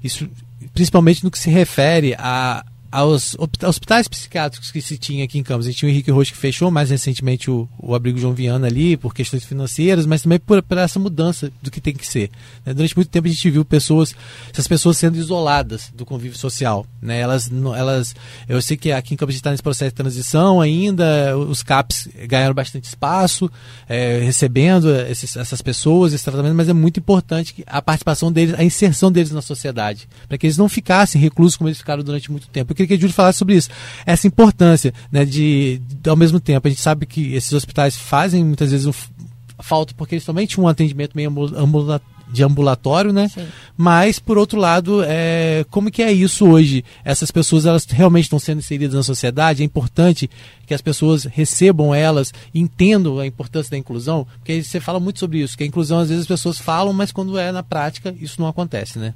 [0.03, 0.29] Isso
[0.73, 5.65] principalmente no que se refere a, aos hospitais psiquiátricos que se tinha aqui em Campos.
[5.65, 8.67] A gente tinha o Henrique Rocha que fechou mais recentemente o, o abrigo João Viana
[8.67, 12.29] ali por questões financeiras, mas também por, por essa mudança do que tem que ser.
[12.63, 12.71] Né?
[12.71, 14.13] Durante muito tempo a gente viu pessoas,
[14.51, 16.86] essas pessoas sendo isoladas do convívio social.
[17.01, 17.19] Né?
[17.19, 18.15] Elas, elas,
[18.47, 21.63] eu sei que aqui em Campos a gente está nesse processo de transição ainda, os
[21.63, 23.49] CAPs ganharam bastante espaço,
[23.89, 28.63] é, recebendo esses, essas pessoas, esse tratamento, mas é muito importante a participação deles, a
[28.63, 32.47] inserção deles na sociedade, para que eles não ficassem reclusos como eles ficaram durante muito
[32.49, 32.67] tempo.
[32.67, 33.69] Porque queria que a Júlia falasse sobre isso.
[34.06, 38.43] Essa importância, né, de, de, ao mesmo tempo, a gente sabe que esses hospitais fazem
[38.43, 38.93] muitas vezes um,
[39.60, 41.32] falta porque eles também tinham um atendimento meio
[42.34, 43.28] de ambulatório, né?
[43.28, 43.48] Sim.
[43.78, 46.84] Mas, por outro lado, é, como que é isso hoje?
[47.06, 49.62] Essas pessoas, elas realmente estão sendo inseridas na sociedade?
[49.62, 50.30] É importante
[50.65, 54.26] que as pessoas recebam elas, entendam a importância da inclusão?
[54.39, 57.12] Porque você fala muito sobre isso, que a inclusão, às vezes, as pessoas falam, mas
[57.12, 59.13] quando é na prática, isso não acontece, né?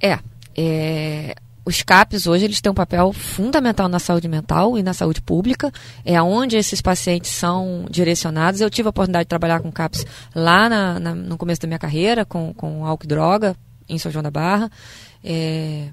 [0.00, 0.18] É,
[0.54, 1.34] é
[1.68, 5.70] os CAPs hoje eles têm um papel fundamental na saúde mental e na saúde pública.
[6.02, 8.62] É onde esses pacientes são direcionados.
[8.62, 11.78] Eu tive a oportunidade de trabalhar com CAPs lá na, na, no começo da minha
[11.78, 13.54] carreira, com, com álcool e droga,
[13.86, 14.70] em São João da Barra.
[15.22, 15.88] É,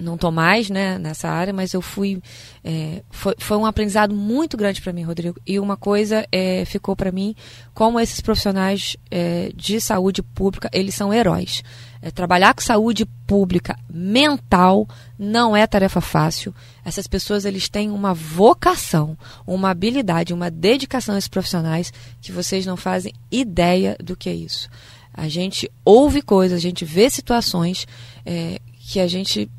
[0.00, 2.20] não estou mais né, nessa área, mas eu fui.
[2.64, 5.38] É, foi, foi um aprendizado muito grande para mim, Rodrigo.
[5.46, 7.34] E uma coisa é, ficou para mim:
[7.74, 11.62] como esses profissionais é, de saúde pública, eles são heróis.
[12.02, 16.54] É, trabalhar com saúde pública mental não é tarefa fácil.
[16.82, 22.64] Essas pessoas eles têm uma vocação, uma habilidade, uma dedicação a esses profissionais que vocês
[22.64, 24.68] não fazem ideia do que é isso.
[25.12, 27.86] A gente ouve coisas, a gente vê situações
[28.24, 29.50] é, que a gente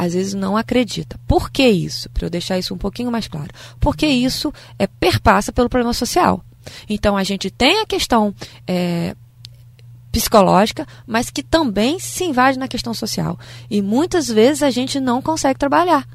[0.00, 1.20] às vezes não acredita.
[1.26, 2.08] Por que isso?
[2.08, 3.50] Para eu deixar isso um pouquinho mais claro.
[3.78, 6.42] Porque isso é perpassa pelo problema social.
[6.88, 8.34] Então a gente tem a questão
[8.66, 9.14] é,
[10.10, 13.38] psicológica, mas que também se invade na questão social.
[13.70, 16.08] E muitas vezes a gente não consegue trabalhar.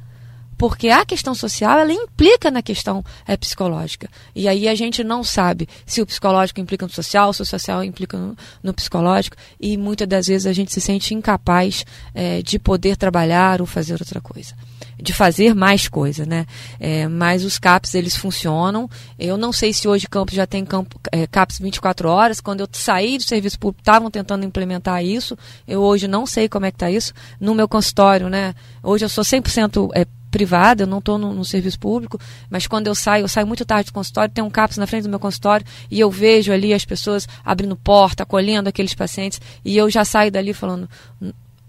[0.57, 4.09] Porque a questão social ela implica na questão é, psicológica.
[4.35, 7.83] E aí a gente não sabe se o psicológico implica no social, se o social
[7.83, 9.37] implica no, no psicológico.
[9.59, 13.93] E muitas das vezes a gente se sente incapaz é, de poder trabalhar ou fazer
[13.93, 14.55] outra coisa
[14.97, 16.45] de fazer mais coisa, né?
[16.79, 18.89] É, mas os CAPs eles funcionam.
[19.19, 22.39] Eu não sei se hoje Campos já tem campo, é, CAPs 24 horas.
[22.39, 25.37] Quando eu saí do serviço público, estavam tentando implementar isso.
[25.67, 27.13] Eu hoje não sei como é que está isso.
[27.39, 28.55] No meu consultório, né?
[28.81, 30.05] Hoje eu sou 100% é,
[30.35, 32.19] privada, eu não estou no, no, serviço público,
[32.49, 35.03] mas quando eu saio, eu saio muito tarde do consultório, tem um CAPS na frente
[35.03, 39.77] do meu consultório e eu vejo ali as pessoas abrindo porta, acolhendo aqueles pacientes e
[39.77, 40.89] eu já saio dali falando,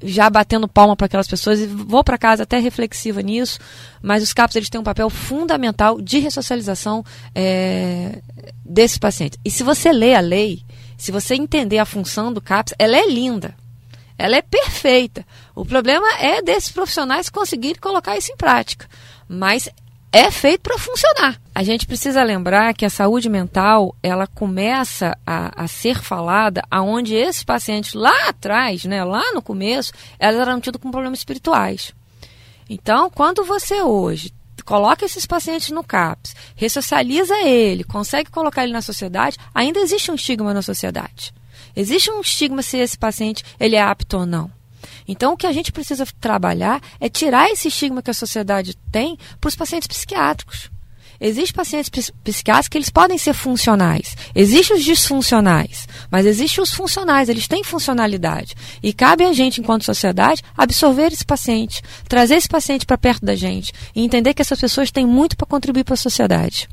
[0.02, 3.60] já batendo palma para aquelas pessoas e vou para casa até reflexiva nisso,
[4.02, 8.20] mas os CAPs eles têm um papel fundamental de ressocialização é,
[8.64, 9.38] desses pacientes.
[9.44, 10.64] E se você lê a lei,
[10.98, 13.54] se você entender a função do CAPS, ela é linda,
[14.18, 15.24] ela é perfeita.
[15.56, 18.86] O problema é desses profissionais conseguirem colocar isso em prática,
[19.26, 19.70] mas
[20.12, 21.40] é feito para funcionar.
[21.54, 27.14] A gente precisa lembrar que a saúde mental ela começa a, a, ser falada aonde
[27.14, 31.90] esses pacientes lá atrás, né, lá no começo, elas eram tidos com problemas espirituais.
[32.68, 38.82] Então, quando você hoje coloca esses pacientes no CAPS, ressocializa ele, consegue colocar ele na
[38.82, 41.32] sociedade, ainda existe um estigma na sociedade.
[41.74, 44.55] Existe um estigma se esse paciente ele é apto ou não.
[45.06, 49.16] Então, o que a gente precisa trabalhar é tirar esse estigma que a sociedade tem
[49.40, 50.70] para os pacientes psiquiátricos.
[51.20, 51.88] Existem pacientes
[52.22, 54.16] psiquiátricos que eles podem ser funcionais.
[54.34, 58.54] Existem os disfuncionais, mas existem os funcionais, eles têm funcionalidade.
[58.82, 63.34] E cabe a gente, enquanto sociedade, absorver esse paciente, trazer esse paciente para perto da
[63.34, 66.68] gente e entender que essas pessoas têm muito para contribuir para a sociedade.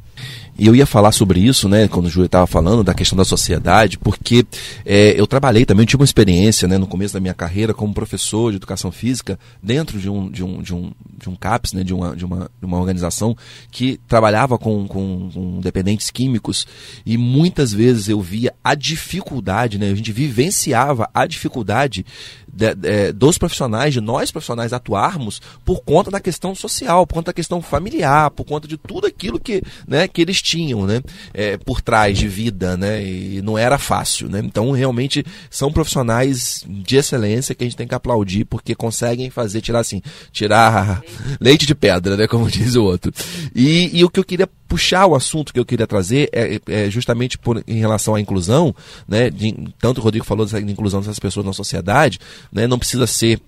[0.58, 3.26] E eu ia falar sobre isso, né, quando o Júlio estava falando da questão da
[3.26, 4.46] sociedade, porque
[4.86, 7.92] é, eu trabalhei também, eu tive uma experiência né, no começo da minha carreira como
[7.92, 11.84] professor de educação física dentro de um, de um, de um, de um CAPS, né,
[11.84, 13.36] de, uma, de, uma, de uma organização
[13.72, 16.68] que trabalhava com, com, com dependentes químicos.
[17.04, 22.06] E muitas vezes eu via a dificuldade, né, a gente vivenciava a dificuldade
[22.54, 27.28] de, de, dos profissionais, de nós profissionais atuarmos por conta da questão social, por conta
[27.28, 31.02] da questão familiar, por conta de tudo aquilo que, né, que eles tinham, né,
[31.34, 34.40] é, por trás de vida, né, e não era fácil, né.
[34.44, 39.62] Então realmente são profissionais de excelência que a gente tem que aplaudir porque conseguem fazer
[39.62, 40.02] tirar assim,
[40.32, 41.02] tirar
[41.42, 43.12] leite de pedra, né, como diz o outro.
[43.56, 46.90] E, e o que eu queria puxar o assunto que eu queria trazer é, é
[46.90, 48.74] justamente por, em relação à inclusão,
[49.08, 52.20] né, de, tanto o Rodrigo falou dessa inclusão dessas pessoas na sociedade,
[52.52, 53.40] né, não precisa ser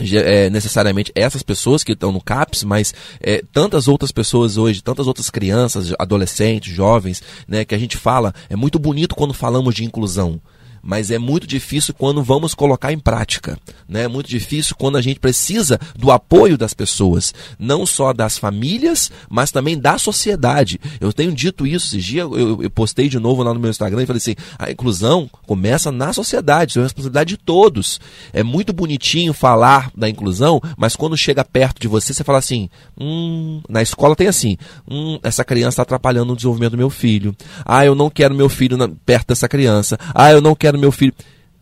[0.00, 5.06] é, necessariamente essas pessoas que estão no CAPS, mas é, tantas outras pessoas hoje, tantas
[5.06, 9.84] outras crianças, adolescentes, jovens, né, que a gente fala, é muito bonito quando falamos de
[9.84, 10.40] inclusão
[10.84, 13.58] mas é muito difícil quando vamos colocar em prática.
[13.88, 14.02] Né?
[14.02, 19.10] É muito difícil quando a gente precisa do apoio das pessoas, não só das famílias,
[19.28, 20.78] mas também da sociedade.
[21.00, 24.02] Eu tenho dito isso esses dias, eu, eu postei de novo lá no meu Instagram
[24.02, 28.00] e falei assim: a inclusão começa na sociedade, é uma responsabilidade de todos.
[28.32, 32.68] É muito bonitinho falar da inclusão, mas quando chega perto de você, você fala assim:
[32.98, 34.56] hum, na escola tem assim,
[34.88, 37.34] hum, essa criança está atrapalhando o desenvolvimento do meu filho.
[37.64, 39.98] Ah, eu não quero meu filho na, perto dessa criança.
[40.14, 41.14] Ah, eu não quero no meu filho.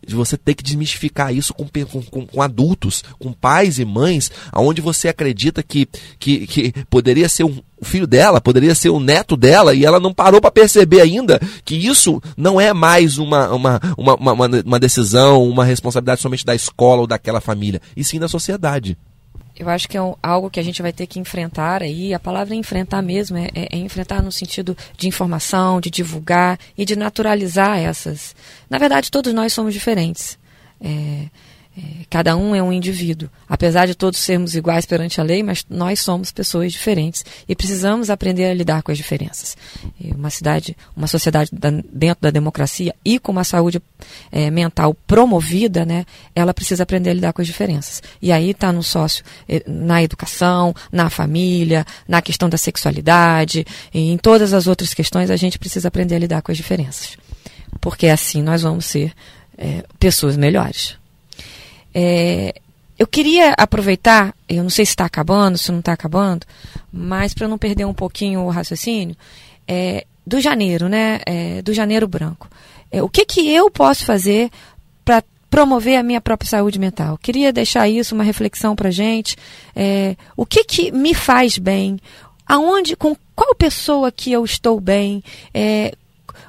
[0.09, 5.07] Você tem que desmistificar isso com, com, com, adultos, com pais e mães, aonde você
[5.07, 5.87] acredita que,
[6.19, 9.99] que, que poderia ser um, o filho dela, poderia ser o neto dela, e ela
[9.99, 14.79] não parou para perceber ainda que isso não é mais uma, uma, uma, uma, uma
[14.79, 18.97] decisão, uma responsabilidade somente da escola ou daquela família, e sim da sociedade
[19.57, 22.13] eu acho que é um, algo que a gente vai ter que enfrentar aí.
[22.13, 26.83] A palavra enfrentar mesmo é, é, é, enfrentar no sentido de informação, de divulgar e
[26.85, 28.35] de naturalizar essas.
[28.69, 30.37] Na verdade, todos nós somos diferentes.
[30.81, 31.27] É,
[31.75, 33.27] é, cada um é um indivíduo.
[33.49, 38.11] Apesar de todos sermos iguais perante a lei, mas nós somos pessoas diferentes e precisamos
[38.11, 39.57] aprender a lidar com as diferenças.
[39.99, 43.81] E uma cidade, uma sociedade da, dentro da democracia e com uma saúde
[44.31, 46.05] é, mental promovida, né,
[46.35, 48.03] ela precisa aprender a lidar com as diferenças.
[48.21, 54.11] E aí está no sócio, é, na educação, na família, na questão da sexualidade, e
[54.11, 57.17] em todas as outras questões a gente precisa aprender a lidar com as diferenças.
[57.81, 59.11] Porque assim nós vamos ser
[59.57, 61.01] é, pessoas melhores.
[61.93, 62.55] É,
[62.97, 66.45] eu queria aproveitar, eu não sei se está acabando, se não está acabando,
[66.91, 69.15] mas para não perder um pouquinho o raciocínio,
[69.67, 71.19] é, do janeiro, né?
[71.25, 72.49] É, do janeiro branco.
[72.91, 74.49] É, o que, que eu posso fazer
[75.03, 77.17] para promover a minha própria saúde mental?
[77.17, 79.35] Queria deixar isso uma reflexão para gente.
[79.75, 81.99] É, o que, que me faz bem?
[82.45, 85.23] Aonde, com qual pessoa que eu estou bem?
[85.53, 85.93] É,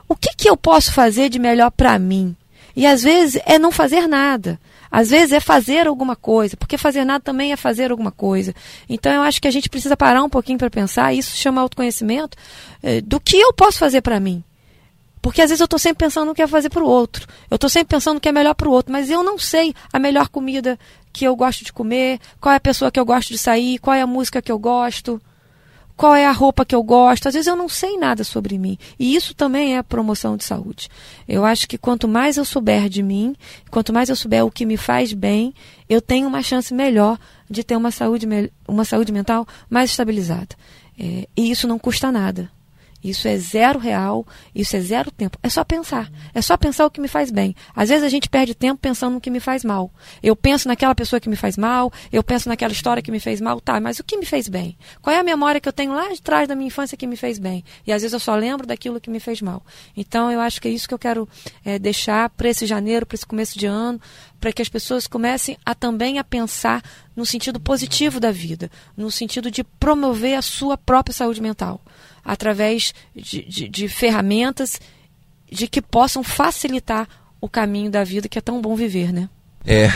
[0.08, 2.36] o que, que eu posso fazer de melhor para mim?
[2.76, 4.60] E às vezes é não fazer nada.
[4.96, 8.54] Às vezes é fazer alguma coisa, porque fazer nada também é fazer alguma coisa.
[8.88, 12.38] Então eu acho que a gente precisa parar um pouquinho para pensar, isso chama autoconhecimento,
[12.80, 14.44] eh, do que eu posso fazer para mim.
[15.20, 17.26] Porque às vezes eu estou sempre pensando no que é fazer para o outro.
[17.50, 19.74] Eu estou sempre pensando no que é melhor para o outro, mas eu não sei
[19.92, 20.78] a melhor comida
[21.12, 23.96] que eu gosto de comer, qual é a pessoa que eu gosto de sair, qual
[23.96, 25.20] é a música que eu gosto
[25.96, 27.28] qual é a roupa que eu gosto.
[27.28, 28.78] Às vezes eu não sei nada sobre mim.
[28.98, 30.88] E isso também é promoção de saúde.
[31.28, 33.34] Eu acho que quanto mais eu souber de mim,
[33.70, 35.54] quanto mais eu souber o que me faz bem,
[35.88, 37.18] eu tenho uma chance melhor
[37.48, 38.26] de ter uma saúde,
[38.66, 40.56] uma saúde mental mais estabilizada.
[40.98, 42.50] É, e isso não custa nada.
[43.04, 45.38] Isso é zero real, isso é zero tempo.
[45.42, 46.10] É só pensar.
[46.32, 47.54] É só pensar o que me faz bem.
[47.76, 49.92] Às vezes a gente perde tempo pensando no que me faz mal.
[50.22, 53.42] Eu penso naquela pessoa que me faz mal, eu penso naquela história que me fez
[53.42, 54.78] mal, tá, mas o que me fez bem?
[55.02, 57.16] Qual é a memória que eu tenho lá de trás da minha infância que me
[57.16, 57.62] fez bem?
[57.86, 59.62] E às vezes eu só lembro daquilo que me fez mal.
[59.94, 61.28] Então eu acho que é isso que eu quero
[61.62, 64.00] é, deixar para esse janeiro, para esse começo de ano,
[64.44, 66.82] para que as pessoas comecem a também a pensar
[67.16, 71.80] no sentido positivo da vida, no sentido de promover a sua própria saúde mental
[72.22, 74.78] através de, de, de ferramentas
[75.50, 77.08] de que possam facilitar
[77.40, 79.30] o caminho da vida que é tão bom viver, né?
[79.64, 79.88] É,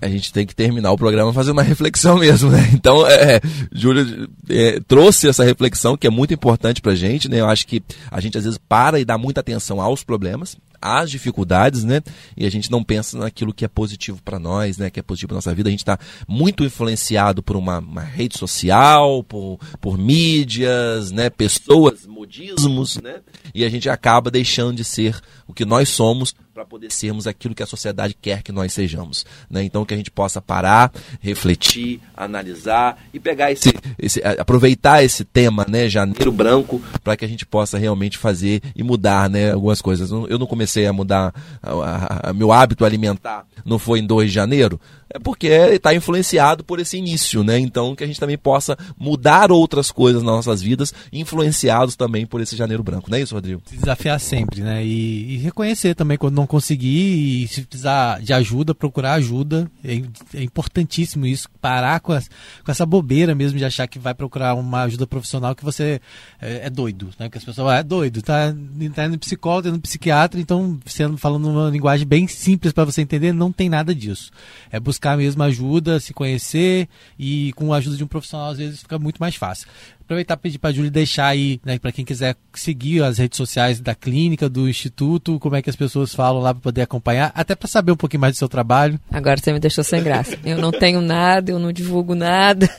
[0.00, 2.70] a gente tem que terminar o programa fazendo uma reflexão mesmo, né?
[2.72, 3.40] Então, é,
[3.72, 7.40] Júlia é, trouxe essa reflexão que é muito importante pra gente, né?
[7.40, 7.82] Eu acho que
[8.12, 12.02] a gente às vezes para e dá muita atenção aos problemas, às dificuldades, né?
[12.36, 14.90] E a gente não pensa naquilo que é positivo para nós, né?
[14.90, 15.68] Que é positivo para nossa vida.
[15.68, 21.30] A gente está muito influenciado por uma, uma, rede social, por, por mídias, né?
[21.30, 23.20] Pessoas, modismos, né?
[23.54, 27.54] E a gente acaba deixando de ser o que nós somos para poder sermos aquilo
[27.54, 29.24] que a sociedade quer que nós sejamos.
[29.48, 29.62] Né?
[29.62, 30.90] Então que a gente possa parar,
[31.20, 37.28] refletir, analisar e pegar esse, esse aproveitar esse tema, né, janeiro branco, para que a
[37.28, 40.10] gente possa realmente fazer e mudar, né, algumas coisas.
[40.10, 41.32] Eu não comecei a mudar
[41.62, 44.80] a, a, a meu hábito alimentar, não foi em 2 de janeiro,
[45.10, 47.58] é porque está influenciado por esse início, né?
[47.58, 52.40] Então que a gente também possa mudar outras coisas nas nossas vidas, influenciados também por
[52.40, 53.62] esse janeiro branco, não é isso, Rodrigo?
[53.66, 54.84] Se desafiar sempre, né?
[54.84, 59.70] E, e reconhecer também quando não conseguir e se precisar de ajuda, procurar ajuda.
[59.84, 59.94] É,
[60.38, 62.28] é importantíssimo isso, parar com, as,
[62.64, 66.00] com, essa bobeira mesmo de achar que vai procurar uma ajuda profissional que você
[66.40, 67.28] é, é doido, né?
[67.28, 68.54] Que as pessoas ah, é doido, tá,
[68.94, 73.02] tá indo psicólogo, tá indo psiquiatra, então sendo falando uma linguagem bem simples para você
[73.02, 74.30] entender, não tem nada disso.
[74.70, 78.80] É buscar mesmo ajuda, se conhecer e com a ajuda de um profissional às vezes
[78.80, 79.68] fica muito mais fácil.
[80.00, 83.36] Aproveitar para pedir para a Júlia deixar aí, né, para quem quiser seguir as redes
[83.36, 87.30] sociais da clínica, do instituto, como é que as pessoas falam lá para poder acompanhar,
[87.34, 88.98] até para saber um pouquinho mais do seu trabalho.
[89.10, 90.38] Agora você me deixou sem graça.
[90.44, 92.70] Eu não tenho nada, eu não divulgo nada.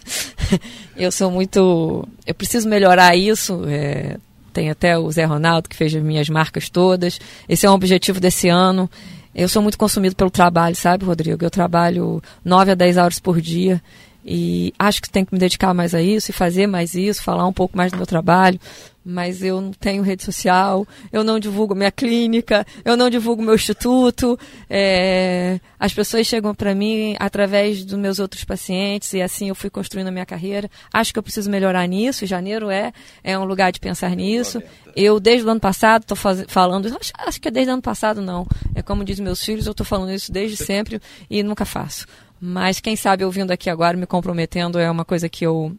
[0.96, 2.08] Eu sou muito.
[2.26, 3.64] Eu preciso melhorar isso.
[3.68, 4.18] É...
[4.52, 7.20] Tem até o Zé Ronaldo que fez as minhas marcas todas.
[7.48, 8.90] Esse é um objetivo desse ano.
[9.34, 11.46] Eu sou muito consumido pelo trabalho, sabe, Rodrigo?
[11.46, 13.82] Eu trabalho 9 a 10 horas por dia
[14.26, 17.48] e acho que tenho que me dedicar mais a isso e fazer mais isso, falar
[17.48, 18.60] um pouco mais do meu trabalho.
[19.04, 23.56] Mas eu não tenho rede social, eu não divulgo minha clínica, eu não divulgo meu
[23.56, 24.38] instituto.
[24.70, 29.70] É, as pessoas chegam para mim através dos meus outros pacientes e assim eu fui
[29.70, 30.70] construindo a minha carreira.
[30.94, 32.26] Acho que eu preciso melhorar nisso.
[32.26, 32.92] Janeiro é,
[33.24, 34.62] é um lugar de pensar nisso.
[34.96, 36.18] Eu, desde o ano passado, estou
[36.48, 38.46] falando, acho, acho que é desde o ano passado, não.
[38.76, 42.06] É como diz meus filhos, eu estou falando isso desde sempre e nunca faço.
[42.40, 45.76] Mas quem sabe ouvindo aqui agora, me comprometendo, é uma coisa que eu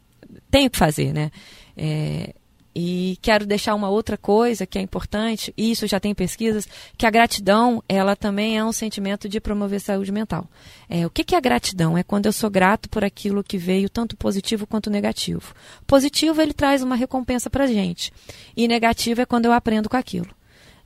[0.50, 1.30] tenho que fazer, né?
[1.76, 2.34] É,
[2.74, 7.04] e quero deixar uma outra coisa que é importante, e isso já tem pesquisas, que
[7.04, 10.48] a gratidão, ela também é um sentimento de promover saúde mental.
[10.88, 11.98] É, o que, que é gratidão?
[11.98, 15.52] É quando eu sou grato por aquilo que veio, tanto positivo quanto negativo.
[15.86, 18.12] Positivo, ele traz uma recompensa para gente.
[18.56, 20.28] E negativo é quando eu aprendo com aquilo.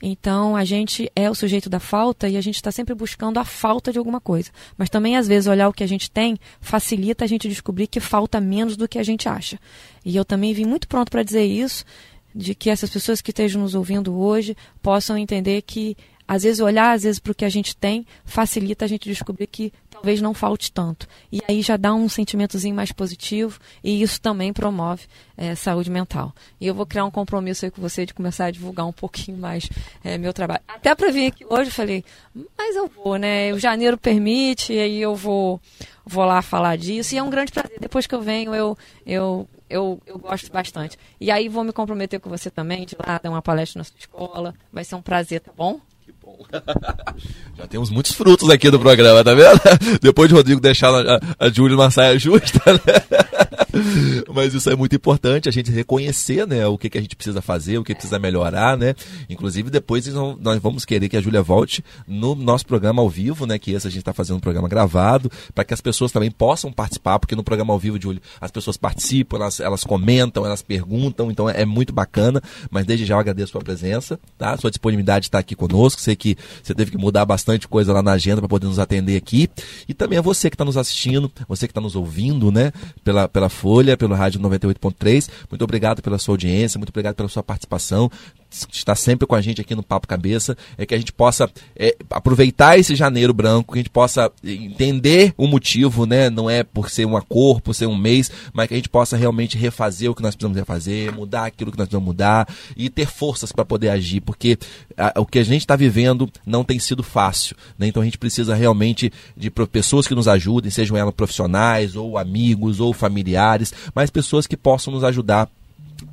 [0.06, 3.44] Então, a gente é o sujeito da falta e a gente está sempre buscando a
[3.44, 4.50] falta de alguma coisa.
[4.76, 8.00] Mas também, às vezes, olhar o que a gente tem facilita a gente descobrir que
[8.00, 9.58] falta menos do que a gente acha.
[10.04, 11.86] E eu também vim muito pronto para dizer isso,
[12.34, 15.96] de que essas pessoas que estejam nos ouvindo hoje possam entender que
[16.26, 19.46] às vezes olhar às vezes para o que a gente tem facilita a gente descobrir
[19.46, 24.20] que talvez não falte tanto e aí já dá um sentimentozinho mais positivo e isso
[24.20, 25.02] também promove
[25.36, 28.50] é, saúde mental e eu vou criar um compromisso aí com você de começar a
[28.50, 29.68] divulgar um pouquinho mais
[30.02, 32.04] é, meu trabalho até para vir aqui hoje eu falei
[32.56, 35.60] mas eu vou né o janeiro permite e aí eu vou
[36.06, 39.48] vou lá falar disso e é um grande prazer depois que eu venho eu eu
[39.68, 40.96] eu, eu gosto bastante.
[41.20, 43.98] E aí vou me comprometer com você também, de lá dar uma palestra na sua
[43.98, 44.54] escola.
[44.72, 45.80] Vai ser um prazer, tá bom?
[46.24, 46.38] Bom.
[47.58, 49.60] Já temos muitos frutos aqui do programa, tá vendo?
[50.00, 52.80] Depois de Rodrigo deixar a, a Júlia numa saia justa, né?
[54.32, 57.40] Mas isso é muito importante, a gente reconhecer, né, o que, que a gente precisa
[57.42, 58.94] fazer, o que precisa melhorar, né?
[59.28, 63.58] Inclusive, depois nós vamos querer que a Júlia volte no nosso programa ao vivo, né?
[63.58, 66.72] Que esse a gente está fazendo um programa gravado, para que as pessoas também possam
[66.72, 71.30] participar, porque no programa ao vivo, Júlia, as pessoas participam, elas, elas comentam, elas perguntam,
[71.30, 72.42] então é, é muito bacana.
[72.70, 74.56] Mas desde já eu agradeço a sua presença, tá?
[74.56, 76.00] Sua disponibilidade de estar aqui conosco.
[76.00, 79.16] Sei que você teve que mudar bastante coisa lá na agenda para poder nos atender
[79.16, 79.48] aqui.
[79.88, 82.72] E também a você que está nos assistindo, você que está nos ouvindo, né?
[83.02, 85.26] Pela, pela Folha, pelo Rádio 98.3.
[85.50, 88.10] Muito obrigado pela sua audiência, muito obrigado pela sua participação
[88.72, 91.96] está sempre com a gente aqui no Papo Cabeça, é que a gente possa é,
[92.10, 96.30] aproveitar esse janeiro branco, que a gente possa entender o motivo, né?
[96.30, 99.16] Não é por ser uma cor, por ser um mês, mas que a gente possa
[99.16, 103.06] realmente refazer o que nós precisamos refazer, mudar aquilo que nós precisamos mudar e ter
[103.06, 104.58] forças para poder agir, porque
[104.96, 107.86] a, o que a gente está vivendo não tem sido fácil, né?
[107.86, 112.80] Então a gente precisa realmente de pessoas que nos ajudem, sejam elas profissionais, ou amigos,
[112.80, 115.48] ou familiares, mas pessoas que possam nos ajudar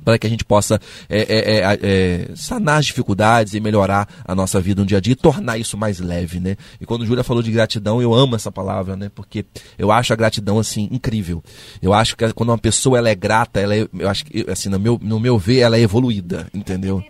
[0.04, 4.34] para que a gente possa é, é, é, é, sanar as dificuldades e melhorar a
[4.34, 6.56] nossa vida no dia a dia e tornar isso mais leve, né?
[6.80, 9.10] E quando Júlia falou de gratidão, eu amo essa palavra, né?
[9.14, 9.44] Porque
[9.78, 11.42] eu acho a gratidão, assim, incrível.
[11.80, 14.68] Eu acho que quando uma pessoa ela é grata, ela é, eu acho que, assim,
[14.68, 17.02] no meu, no meu ver, ela é evoluída, entendeu?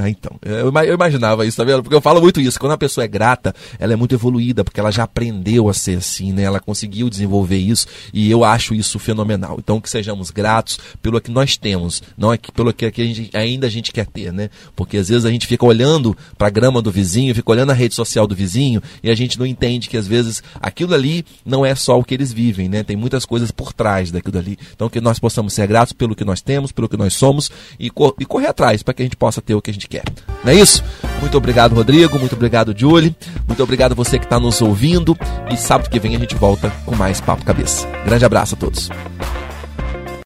[0.00, 0.38] Ah, então.
[0.42, 1.82] Eu, eu, imaginava isso, tá vendo?
[1.82, 2.58] Porque eu falo muito isso.
[2.60, 5.98] Quando a pessoa é grata, ela é muito evoluída, porque ela já aprendeu a ser
[5.98, 6.44] assim, né?
[6.44, 9.56] Ela conseguiu desenvolver isso e eu acho isso fenomenal.
[9.58, 13.66] Então, que sejamos gratos pelo que nós temos, não é pelo que a gente, ainda
[13.66, 14.50] a gente quer ter, né?
[14.76, 17.74] Porque às vezes a gente fica olhando para a grama do vizinho, fica olhando a
[17.74, 21.66] rede social do vizinho e a gente não entende que às vezes aquilo ali não
[21.66, 22.84] é só o que eles vivem, né?
[22.84, 24.56] Tem muitas coisas por trás daquilo ali.
[24.72, 27.90] Então, que nós possamos ser gratos pelo que nós temos, pelo que nós somos e,
[27.90, 30.04] cor e correr atrás para que a gente possa ter o que a gente quer.
[30.44, 30.84] Não é isso?
[31.20, 32.18] Muito obrigado, Rodrigo.
[32.18, 33.16] Muito obrigado, Julie.
[33.46, 35.16] Muito obrigado você que está nos ouvindo.
[35.50, 37.88] E sábado que vem a gente volta com mais Papo Cabeça.
[38.04, 38.88] Grande abraço a todos.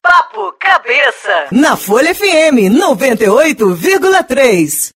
[0.01, 1.47] Papo Cabeça.
[1.51, 4.91] Na Folha FM 98,3.